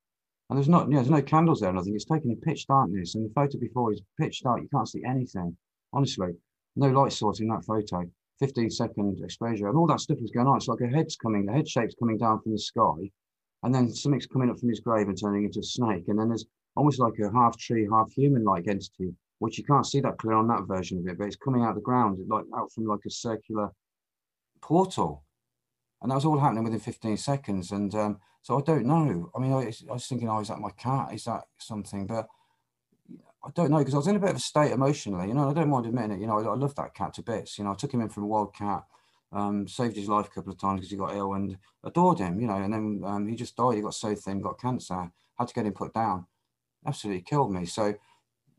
[0.50, 1.96] And there's not, you know, there's no candles there, nothing.
[1.96, 4.62] It's taken in pitch darkness, and the photo before is pitch dark.
[4.62, 5.56] You can't see anything.
[5.94, 6.30] Honestly,
[6.76, 8.10] no light source in that photo.
[8.42, 10.58] 15 second exposure, and all that stuff was going on.
[10.58, 13.12] It's like a head's coming, the head shape's coming down from the sky,
[13.64, 16.06] and then something's coming up from his grave and turning into a snake.
[16.08, 19.86] And then there's almost like a half tree, half human like entity, which you can't
[19.86, 22.18] see that clear on that version of it, but it's coming out of the ground,
[22.28, 23.70] like out from like a circular
[24.60, 25.24] portal.
[26.02, 27.72] And that was all happening within 15 seconds.
[27.72, 29.30] And um, so I don't know.
[29.36, 31.14] I mean, I, I was thinking, oh, is that my cat?
[31.14, 32.08] Is that something?
[32.08, 32.26] But
[33.44, 35.28] I don't know because I was in a bit of a state emotionally.
[35.28, 36.22] You know, I don't mind admitting it.
[36.22, 37.58] You know, I, I love that cat to bits.
[37.58, 38.84] You know, I took him in from a wild cat,
[39.32, 42.40] um, saved his life a couple of times because he got ill and adored him.
[42.40, 43.76] You know, and then um, he just died.
[43.76, 45.12] He got so thin, got cancer.
[45.40, 46.28] Had to get him put down.
[46.86, 47.66] Absolutely killed me.
[47.66, 47.96] So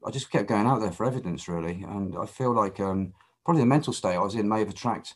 [0.05, 1.85] I just kept going out there for evidence, really.
[1.89, 3.15] And I feel like um,
[3.45, 5.15] probably the mental state I was in may have attract,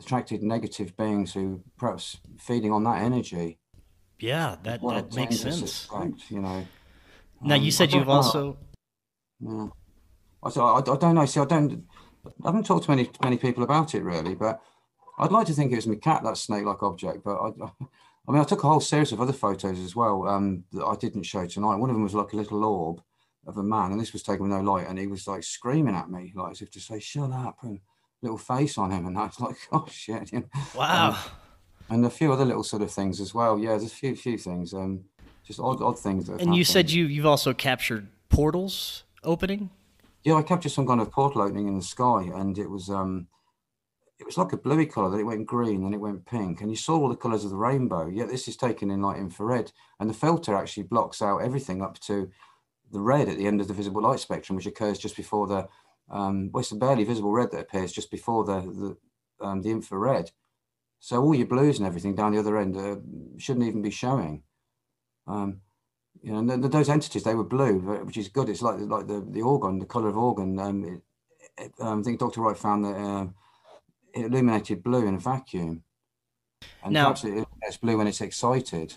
[0.00, 3.58] attracted negative beings who perhaps feeding on that energy.
[4.18, 5.60] Yeah, that, that makes sense.
[5.60, 6.66] Suspect, you know.
[7.40, 8.58] Now you um, said you've also
[9.40, 9.68] yeah.
[10.42, 11.26] I, I, I don't know.
[11.26, 11.84] See, I don't.
[12.26, 14.60] I haven't talked to many many people about it really, but
[15.18, 17.24] I'd like to think it was my cat, that snake-like object.
[17.24, 17.48] But I,
[18.28, 20.94] I mean, I took a whole series of other photos as well um, that I
[20.96, 21.76] didn't show tonight.
[21.76, 23.02] One of them was like a little orb
[23.46, 25.94] of a man, and this was taken with no light, and he was like screaming
[25.94, 27.80] at me, like as if to say, "Shut up!" and
[28.22, 30.60] little face on him, and I was like, "Oh shit!" You know?
[30.76, 31.10] Wow.
[31.10, 31.16] Um,
[31.90, 33.58] and a few other little sort of things as well.
[33.58, 35.04] Yeah, there's a few few things, um,
[35.44, 36.28] just odd odd things.
[36.28, 39.70] and you said you you've also captured portals opening?
[40.24, 43.28] Yeah, I captured some kind of portal opening in the sky, and it was um,
[44.18, 45.10] it was like a bluey color.
[45.10, 47.50] Then it went green, then it went pink, and you saw all the colors of
[47.50, 48.08] the rainbow.
[48.08, 52.00] Yet this is taken in like infrared, and the filter actually blocks out everything up
[52.00, 52.30] to
[52.90, 55.68] the red at the end of the visible light spectrum, which occurs just before the
[56.10, 58.96] um, well, it's a barely visible red that appears just before the
[59.40, 60.30] the, um, the infrared.
[61.00, 62.96] So all your blues and everything down the other end uh,
[63.38, 64.42] shouldn't even be showing.
[65.28, 65.60] Um,
[66.22, 68.48] you know, and those entities they were blue, which is good.
[68.48, 70.60] It's like like the the orgone, the color of orgone.
[70.60, 71.00] Um, it,
[71.58, 72.40] it, um, I think Dr.
[72.40, 73.26] Reich found that uh,
[74.14, 75.82] it illuminated blue in a vacuum,
[76.84, 78.94] and now, perhaps it, blue when it's excited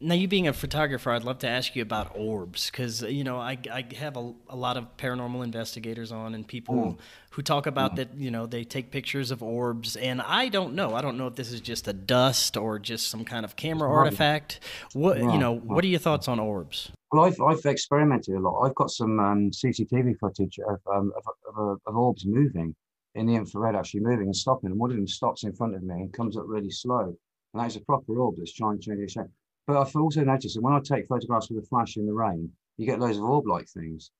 [0.00, 3.38] now you being a photographer i'd love to ask you about orbs because you know
[3.38, 6.98] I, I have a, a, lot of paranormal investigators on and people mm.
[7.30, 7.96] who talk about mm.
[7.96, 10.94] that you know they take pictures of orbs and i don't know.
[10.94, 13.90] I don't know if this is just a dust or just some kind of camera
[13.90, 14.60] artifact.
[14.92, 16.90] What you know what are your thoughts on orbs?
[17.12, 18.62] Well i've, I've experimented a lot.
[18.62, 22.74] I've got some um, cctv footage of, um, of, of, of orbs moving
[23.14, 25.82] in the infrared actually moving and stopping and one of them stops in front of
[25.82, 27.16] me and comes up really slow.
[27.54, 29.30] And that is a proper orb that's trying to change its shape
[29.66, 32.52] but I've also noticed that when I take photographs with a flash in the rain,
[32.76, 34.10] you get loads of orb-like things.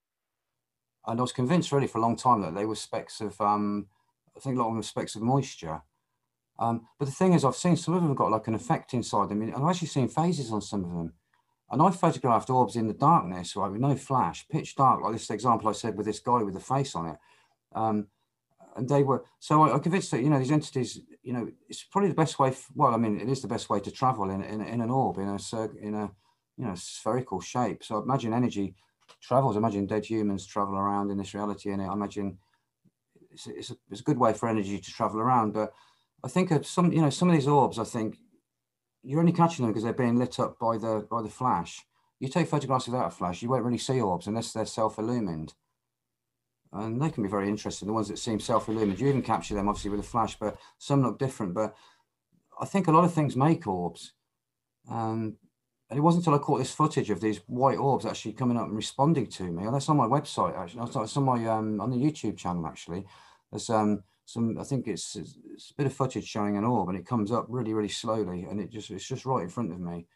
[1.07, 3.87] And I was convinced really for a long time that they were specks of, um,
[4.37, 5.83] I think a lot of them were specks of moisture.
[6.59, 9.29] Um, but the thing is, I've seen some of them got like an effect inside
[9.29, 9.43] them.
[9.43, 11.13] And I've actually seen phases on some of them.
[11.71, 15.31] And I photographed orbs in the darkness, right, with no flash, pitch dark, like this
[15.31, 17.17] example I said with this guy with the face on it.
[17.75, 18.07] Um,
[18.77, 21.83] and they were so I, am convinced that you know these entities you know it's
[21.83, 24.43] probably the best way well i mean it is the best way to travel in,
[24.45, 25.39] in, in an orb in a
[25.83, 26.11] in a
[26.57, 27.85] you know spherical shape.
[27.85, 28.75] So imagine energy
[29.21, 29.57] travels.
[29.57, 32.39] Imagine dead humans travel around in this reality and i imagine
[33.31, 35.53] it's, it's, a, it's a good way for energy to travel around.
[35.53, 35.73] But
[36.25, 38.19] i think some you know some of these orbs i think
[39.03, 41.85] you're only catching them because they're being lit up by the by the flash.
[42.19, 45.55] You take photographs without a flash you won't really see orbs unless they're self-illumined
[46.79, 47.87] and they can be very interesting.
[47.87, 51.03] The ones that seem self-illumined, you even capture them obviously with a flash, but some
[51.03, 51.55] look different.
[51.55, 51.75] But
[52.61, 54.13] I think a lot of things make orbs.
[54.91, 55.37] Um,
[55.89, 58.67] and it wasn't until I caught this footage of these white orbs actually coming up
[58.67, 59.65] and responding to me.
[59.65, 60.83] And that's on my website actually.
[60.83, 63.07] It's on my um, on the YouTube channel actually.
[63.51, 66.99] There's um, some I think it's, it's a bit of footage showing an orb, and
[66.99, 69.81] it comes up really really slowly, and it just it's just right in front of
[69.81, 70.07] me,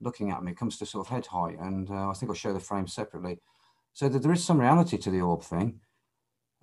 [0.00, 0.52] looking at me.
[0.52, 2.86] It comes to sort of head height, and uh, I think I'll show the frame
[2.86, 3.40] separately.
[3.94, 5.80] So that there is some reality to the orb thing.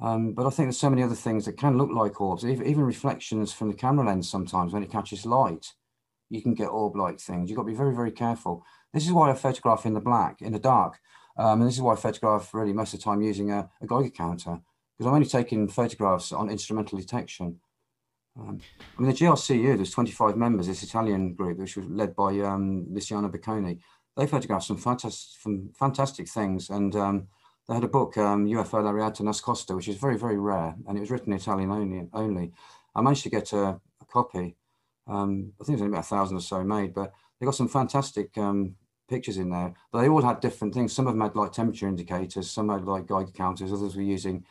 [0.01, 2.83] Um, but I think there's so many other things that can look like orbs, even
[2.83, 5.73] reflections from the camera lens sometimes when it catches light.
[6.29, 7.49] you can get orb-like things.
[7.49, 8.65] You've got to be very, very careful.
[8.93, 10.99] This is why I photograph in the black, in the dark.
[11.37, 13.85] Um, and this is why I photograph really most of the time using a, a
[13.85, 14.59] Geiger counter,
[14.97, 17.59] because I'm only taking photographs on instrumental detection.
[18.37, 18.59] Um,
[18.97, 22.85] I mean, the GRCU, there's 25 members, this Italian group, which was led by um,
[22.89, 23.79] Luciano Boccone.
[24.17, 26.69] They photographed some fantastic, some fantastic things.
[26.69, 27.27] And um,
[27.68, 30.76] they had a book, um, UFO La Realtà Nascosta, which is very, very rare.
[30.88, 32.07] And it was written in Italian only.
[32.13, 32.51] only.
[32.93, 34.55] I managed to get a, a copy.
[35.07, 37.68] Um, I think there's only about a thousand or so made, but they got some
[37.68, 38.76] fantastic um,
[39.09, 39.74] pictures in there.
[39.91, 40.93] But they all had different things.
[40.93, 44.45] Some of them had like temperature indicators, some had like Geiger counters, others were using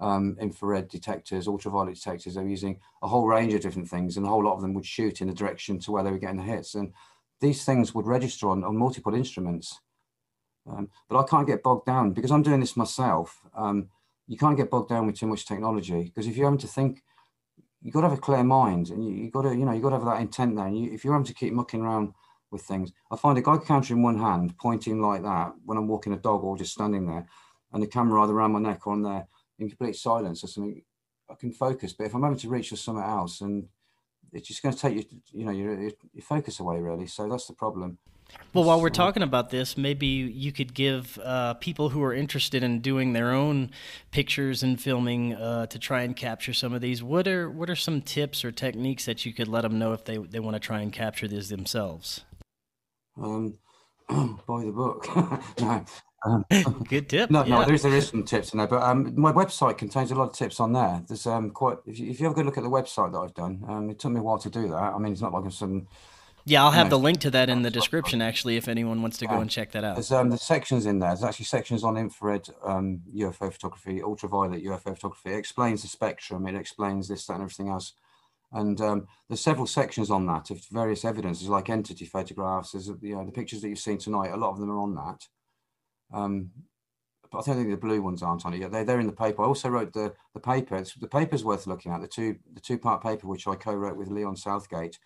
[0.00, 2.34] um, infrared detectors, ultraviolet detectors.
[2.34, 4.74] They were using a whole range of different things, and a whole lot of them
[4.74, 6.74] would shoot in the direction to where they were getting the hits.
[6.74, 6.92] And
[7.40, 9.80] these things would register on, on multiple instruments.
[10.66, 13.46] Um, but I can't get bogged down because I'm doing this myself.
[13.56, 13.88] Um,
[14.26, 17.02] you can't get bogged down with too much technology because if you're having to think,
[17.82, 19.82] you've got to have a clear mind and you, you got to, you know, you've
[19.82, 20.66] got to have that intent there.
[20.66, 22.14] And you, if you're having to keep mucking around
[22.50, 25.88] with things, I find a Geiger counter in one hand pointing like that when I'm
[25.88, 27.26] walking a dog or just standing there
[27.72, 29.26] and the camera either around my neck or on there
[29.58, 30.82] in complete silence or something,
[31.30, 31.92] I can focus.
[31.92, 33.68] But if I'm having to reach for something else, and
[34.32, 37.06] it's just going to take you, you know, your, your focus away really.
[37.06, 37.98] So that's the problem.
[38.52, 42.62] Well, while we're talking about this, maybe you could give uh, people who are interested
[42.62, 43.70] in doing their own
[44.12, 47.02] pictures and filming uh, to try and capture some of these.
[47.02, 50.04] What are what are some tips or techniques that you could let them know if
[50.04, 52.24] they, they want to try and capture these themselves?
[53.20, 53.58] Um,
[54.08, 55.08] buy the book.
[55.60, 55.84] no,
[56.24, 56.44] um,
[56.88, 57.30] Good tip.
[57.30, 57.58] No, yeah.
[57.58, 60.14] no, there is there is some tips in there, but um, my website contains a
[60.14, 61.02] lot of tips on there.
[61.06, 63.18] There's um quite if you, if you have a good look at the website that
[63.18, 64.94] I've done, um, it took me a while to do that.
[64.94, 65.86] I mean, it's not like I'm some.
[66.46, 69.16] Yeah, I'll have know, the link to that in the description actually, if anyone wants
[69.18, 69.96] to go and check that out.
[69.96, 71.10] There's um the sections in there.
[71.10, 75.32] There's actually sections on infrared um UFO photography, ultraviolet UFO photography.
[75.32, 76.46] It explains the spectrum.
[76.46, 77.94] It explains this, that, and everything else.
[78.52, 82.72] And um, there's several sections on that of various evidences, like entity photographs.
[82.72, 84.30] There's you know the pictures that you've seen tonight.
[84.30, 85.26] A lot of them are on that.
[86.12, 86.50] Um,
[87.32, 88.70] but I don't think the blue ones aren't on it yet.
[88.70, 89.42] They're, they're in the paper.
[89.42, 90.76] I also wrote the, the paper.
[90.76, 93.74] It's, the paper's worth looking at, the two, the two part paper, which I co
[93.74, 94.98] wrote with Leon Southgate.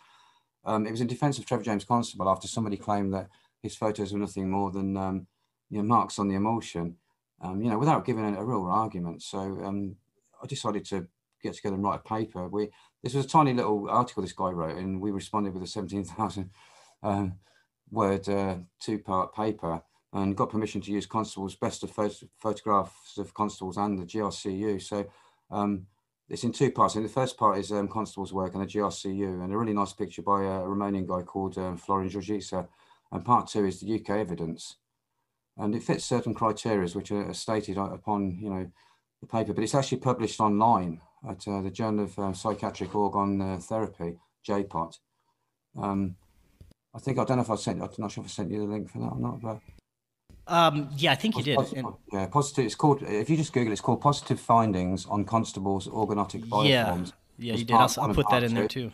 [0.65, 3.29] Um, it was in defense of Trevor James Constable after somebody claimed that
[3.63, 5.27] his photos were nothing more than um,
[5.71, 6.97] you know, marks on the emulsion,
[7.41, 9.23] um, you know, without giving a, a real argument.
[9.23, 9.97] So um,
[10.43, 11.07] I decided to
[11.43, 12.49] get together and write a paper.
[12.49, 12.71] We
[13.03, 16.51] This was a tiny little article this guy wrote, and we responded with a 17,000
[17.03, 17.35] um,
[17.91, 19.83] word uh, two part paper
[20.13, 21.91] and got permission to use Constable's best of
[22.39, 24.81] photographs of Constables and the GRCU.
[24.81, 25.07] So
[25.51, 25.87] um,
[26.29, 26.95] it's in two parts.
[26.95, 29.93] And the first part is um, Constable's work and the GRCU, and a really nice
[29.93, 32.68] picture by a Romanian guy called um, Florin Georgița.
[33.11, 34.76] And part two is the UK evidence.
[35.57, 38.70] And it fits certain criteria which are stated upon, you know,
[39.20, 43.57] the paper, but it's actually published online at uh, the Journal of uh, Psychiatric Orgone
[43.57, 44.99] uh, Therapy, JPOT.
[45.76, 46.16] Um,
[46.95, 47.83] I think I don't know if I sent.
[47.83, 49.61] I'm not sure if I sent you the link for that or not, but
[50.49, 51.57] um, yeah, I think he did.
[51.57, 52.65] Positive, yeah, positive.
[52.65, 53.03] It's called.
[53.03, 57.05] If you just Google, it, it's called "Positive Findings on Constables' Orgonotic Bioforms." Yeah,
[57.39, 57.77] yeah, you did.
[57.77, 58.91] I'll, I'll put that in there too.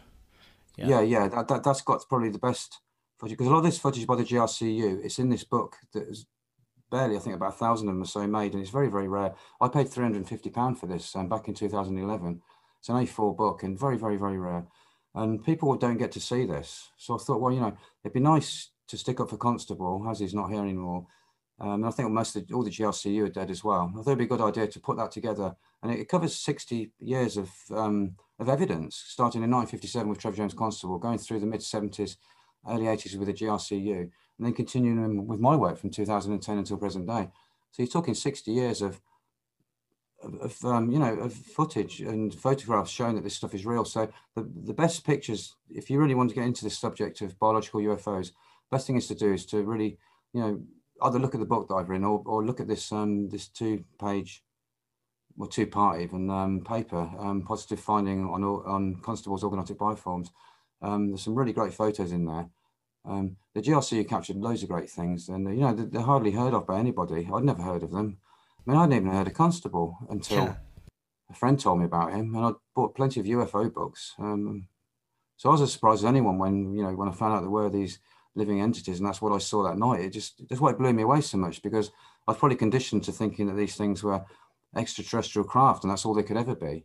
[0.77, 2.81] Yeah, yeah, yeah that, that has got probably the best
[3.19, 6.09] footage because a lot of this footage by the GRCU, it's in this book that
[6.09, 6.27] is
[6.91, 9.09] barely, I think, about a thousand of them or so made, and it's very, very
[9.09, 9.35] rare.
[9.61, 12.43] I paid three hundred and fifty pound for this um, back in two thousand eleven.
[12.81, 14.67] It's an A4 book and very, very, very rare.
[15.15, 18.21] And people don't get to see this, so I thought, well, you know, it'd be
[18.21, 21.07] nice to stick up for Constable, as he's not here anymore
[21.61, 23.93] um, I think most of the, all the GRCU are dead as well.
[23.93, 26.37] I thought it'd be a good idea to put that together, and it, it covers
[26.37, 31.39] 60 years of um, of evidence, starting in 1957 with Trevor James Constable, going through
[31.39, 32.17] the mid 70s,
[32.69, 37.07] early 80s with the GRCU, and then continuing with my work from 2010 until present
[37.07, 37.29] day.
[37.71, 39.01] So you're talking 60 years of
[40.41, 43.85] of, um, you know of footage and photographs showing that this stuff is real.
[43.85, 47.39] So the, the best pictures, if you really want to get into this subject of
[47.39, 48.33] biological UFOs,
[48.71, 49.99] best thing is to do is to really
[50.33, 50.63] you know
[51.03, 53.49] either look at the book that I've written or, or look at this um, this
[53.49, 54.43] two page
[55.39, 60.29] or two part even um, paper, um, positive finding on on Constable's orgonotic bioforms.
[60.83, 62.49] Um, there's some really great photos in there.
[63.07, 66.67] Um, the GRC captured loads of great things, and you know they're hardly heard of
[66.67, 67.29] by anybody.
[67.33, 68.19] I'd never heard of them.
[68.67, 70.55] I mean, I hadn't even heard of Constable until yeah.
[71.31, 74.15] a friend told me about him, and I bought plenty of UFO books.
[74.19, 74.69] Um,
[75.37, 77.51] so I was as surprised as anyone when you know when I found out there
[77.51, 77.99] were these
[78.35, 80.01] living entities, and that's what I saw that night.
[80.01, 81.91] It just that's why it blew me away so much because
[82.27, 84.25] I was probably conditioned to thinking that these things were
[84.77, 86.85] extraterrestrial craft, and that's all they could ever be.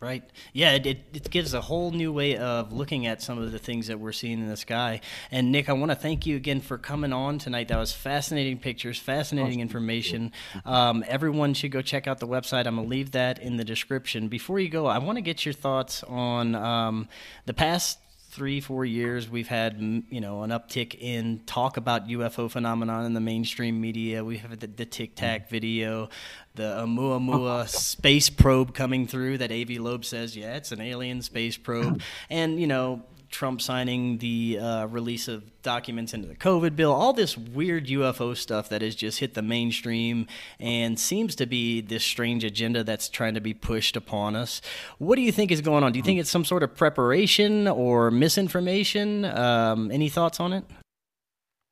[0.00, 0.22] Right.
[0.52, 3.88] Yeah, it, it, gives a whole new way of looking at some of the things
[3.88, 5.00] that we're seeing in the sky.
[5.32, 7.66] And Nik, I want to thank you again for coming on tonight.
[7.66, 10.30] That was fascinating pictures, fascinating information.
[10.64, 12.68] Um, everyone should go check out the website.
[12.68, 14.28] I'm going to leave that in the description.
[14.28, 17.08] Before you go, I want to get your thoughts on um,
[17.46, 17.98] the past
[18.30, 23.14] three, four years, we've had you know an uptick in talk about UFO phenomenon in
[23.14, 24.24] the mainstream media.
[24.24, 25.50] We have the, the Tic Tac mm-hmm.
[25.50, 26.08] video,
[26.54, 31.56] the Oumuamua space probe coming through that Avi Loeb says, yeah, it's an alien space
[31.56, 36.92] probe, and you know Trump signing the uh, release of documents into the COVID bill,
[36.92, 40.26] all this weird UFO stuff that has just hit the mainstream
[40.58, 44.60] and seems to be this strange agenda that's trying to be pushed upon us.
[44.98, 45.92] What do you think is going on?
[45.92, 49.24] Do you think it's some sort of preparation or misinformation?
[49.24, 50.64] Um, any thoughts on it?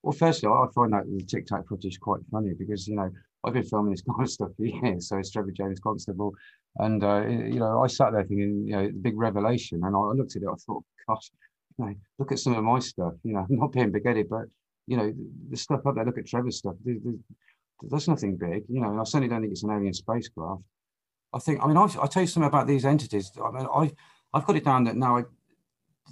[0.03, 3.11] Well, firstly, I find that the Tic Tac footage quite funny because, you know,
[3.45, 5.09] I've been filming this kind of stuff for years.
[5.09, 6.35] So it's Trevor James Constable.
[6.79, 9.83] And, uh, you know, I sat there thinking, you know, the big revelation.
[9.85, 11.31] And I looked at it, I thought, gosh,
[11.79, 13.15] you know, look at some of my stuff.
[13.23, 14.47] You know, not being big-headed, but
[14.87, 15.13] you know,
[15.51, 16.05] the stuff up there.
[16.05, 16.75] Look at Trevor's stuff.
[16.85, 18.65] There's, nothing big.
[18.69, 20.63] You know, and I certainly don't think it's an alien spacecraft.
[21.33, 21.63] I think.
[21.63, 23.33] I mean, I'll, I'll tell you something about these entities.
[23.43, 23.91] I mean, I
[24.33, 25.25] I've got it down that now I,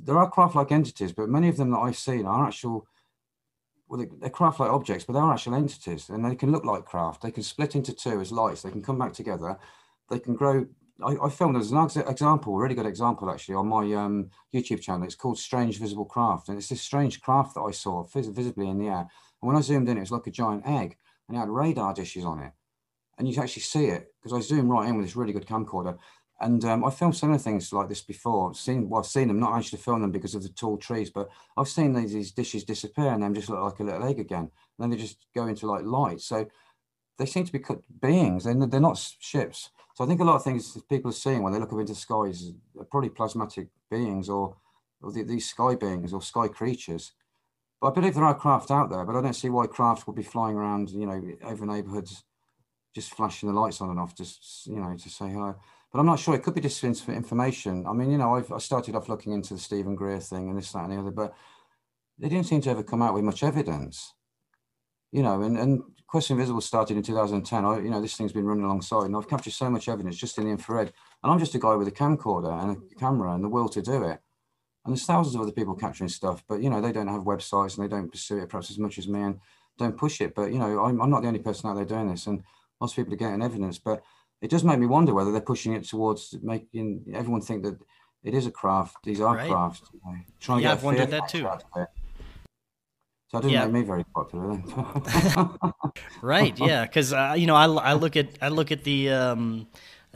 [0.02, 2.86] there are craft-like entities, but many of them that I've seen are actual.
[3.86, 7.22] Well, they're craft-like objects, but they're actual entities, and they can look like craft.
[7.22, 8.62] They can split into two as lights.
[8.62, 9.58] They can come back together.
[10.10, 10.66] They can grow
[11.02, 11.78] I, I filmed as an
[12.08, 15.04] example, a really good example actually, on my um, YouTube channel.
[15.04, 18.68] It's called Strange Visible Craft, and it's this strange craft that I saw vis- visibly
[18.68, 19.00] in the air.
[19.00, 20.96] And when I zoomed in, it was like a giant egg,
[21.28, 22.52] and it had radar dishes on it,
[23.18, 25.98] and you actually see it because I zoomed right in with this really good camcorder.
[26.40, 28.54] And um, I filmed similar things like this before.
[28.54, 31.28] Seen, well, I've seen them, not actually filmed them because of the tall trees, but
[31.56, 34.40] I've seen these, these dishes disappear and then just look like a little egg again.
[34.40, 36.20] And then they just go into like light.
[36.20, 36.48] So
[37.18, 37.64] they seem to be
[38.02, 38.44] beings.
[38.44, 39.70] They're, they're not ships.
[39.94, 41.94] So I think a lot of things people are seeing when they look up into
[41.94, 44.56] skies are probably plasmatic beings or,
[45.00, 47.12] or the, these sky beings or sky creatures.
[47.80, 50.16] But I believe there are craft out there, but I don't see why craft would
[50.16, 52.24] be flying around, you know, over neighborhoods,
[52.94, 55.54] just flashing the lights on and off, just, you know, to say hello.
[55.92, 56.34] But I'm not sure.
[56.34, 57.86] It could be just for information.
[57.86, 60.58] I mean, you know, I've, I started off looking into the Steven Greer thing and
[60.58, 61.34] this, that, and the other, but
[62.18, 64.12] they didn't seem to ever come out with much evidence
[65.14, 65.80] you know, and, and
[66.14, 67.64] Question Invisible started in 2010.
[67.64, 70.38] I, you know, this thing's been running alongside, and I've captured so much evidence just
[70.38, 70.92] in the infrared.
[71.24, 73.82] And I'm just a guy with a camcorder and a camera and the will to
[73.82, 74.20] do it.
[74.84, 77.76] And there's thousands of other people capturing stuff, but you know, they don't have websites
[77.76, 79.40] and they don't pursue it perhaps as much as me and
[79.76, 80.36] don't push it.
[80.36, 82.44] But you know, I'm, I'm not the only person out there doing this, and
[82.80, 83.80] lots of people are getting evidence.
[83.80, 84.04] But
[84.40, 87.76] it does make me wonder whether they're pushing it towards making everyone think that
[88.22, 88.98] it is a craft.
[89.02, 89.50] These are right.
[89.50, 89.82] crafts.
[89.92, 91.48] You know, trying yeah, to get I've wondered that too.
[93.34, 93.66] So didn't yeah.
[93.66, 95.54] make me very popular then.
[96.22, 96.56] right.
[96.58, 96.86] Yeah.
[96.86, 99.66] Because uh, you know, I, I look at I look at the um,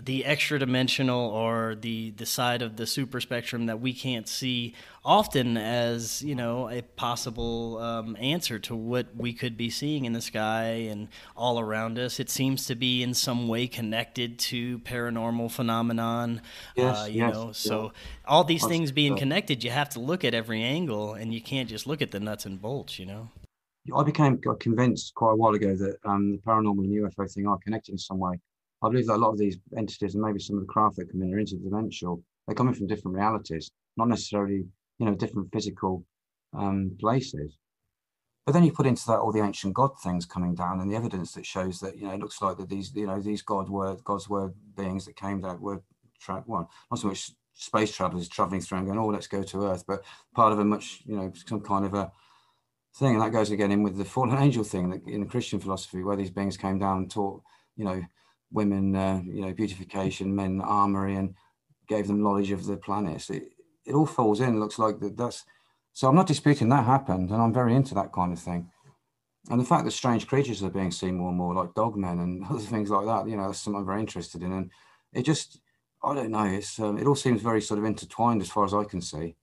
[0.05, 4.75] the extra dimensional or the the side of the super spectrum that we can't see
[5.05, 10.13] often as you know a possible um, answer to what we could be seeing in
[10.13, 12.21] the sky and all around us.
[12.21, 16.43] It seems to be in some way connected to paranormal phenomenon
[16.77, 17.93] yes, uh, you yes, know so
[18.27, 21.69] all these things being connected you have to look at every angle and you can't
[21.69, 23.31] just look at the nuts and bolts you know?
[23.97, 27.59] I became convinced quite a while ago that um, the paranormal and UFO thing are
[27.59, 28.39] connected in some way.
[28.83, 31.11] I believe that a lot of these entities and maybe some of the craft that
[31.11, 32.23] come in are interdimensional.
[32.47, 34.65] They're coming from different realities, not necessarily,
[34.99, 36.05] you know, different physical
[36.57, 37.59] um, places.
[38.47, 40.97] But then you put into that all the ancient god things coming down and the
[40.97, 43.69] evidence that shows that, you know, it looks like that these, you know, these god
[43.69, 45.83] were gods were beings that came down were
[46.19, 49.67] tra- well, not so much space travelers traveling through and going, oh, let's go to
[49.67, 50.03] Earth, but
[50.35, 52.11] part of a much, you know, some kind of a
[52.97, 53.15] thing.
[53.15, 56.17] And that goes again in with the fallen angel thing that in Christian philosophy, where
[56.17, 57.43] these beings came down and taught,
[57.77, 58.03] you know,
[58.51, 61.35] women, uh, you know, beautification, men armory, and
[61.89, 63.31] gave them knowledge of the planets.
[63.31, 63.45] It,
[63.87, 64.61] it all falls in.
[64.61, 65.17] Looks like that.
[65.17, 65.45] That's
[65.93, 66.09] so.
[66.09, 68.71] I'm not disputing that happened, and I'm very into that kind of thing.
[69.51, 72.45] And the fact that strange creatures are being seen more and more, like dogmen and
[72.51, 74.53] other things like that, you know, that's something I'm very interested in.
[74.53, 74.71] And
[75.13, 75.61] it just,
[76.03, 78.75] I don't know, it's um, it all seems very sort of intertwined as far as
[78.75, 79.37] I can see.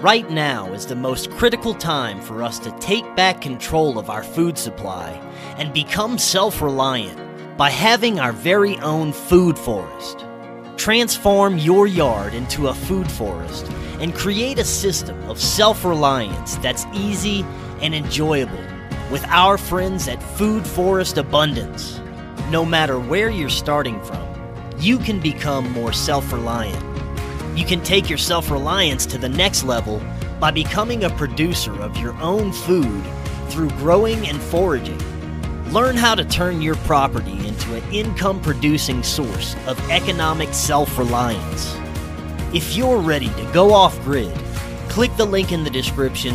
[0.02, 4.24] Right now is the most critical time for us to take back control of our
[4.24, 5.12] food supply
[5.58, 7.20] and become self reliant
[7.58, 10.26] by having our very own food forest.
[10.78, 13.68] Transform your yard into a food forest
[14.00, 17.46] and create a system of self reliance that's easy
[17.82, 18.64] and enjoyable
[19.12, 22.00] with our friends at Food Forest Abundance.
[22.50, 24.26] No matter where you're starting from,
[24.80, 26.82] you can become more self reliant.
[27.58, 30.02] You can take your self reliance to the next level
[30.40, 33.04] by becoming a producer of your own food
[33.50, 34.98] through growing and foraging.
[35.72, 41.76] Learn how to turn your property into an income producing source of economic self reliance.
[42.54, 44.34] If you're ready to go off grid,
[44.88, 46.34] click the link in the description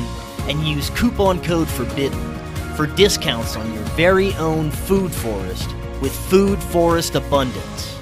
[0.49, 2.36] and use coupon code FORBIDDEN
[2.77, 7.96] for discounts on your very own food forest with Food Forest Abundance.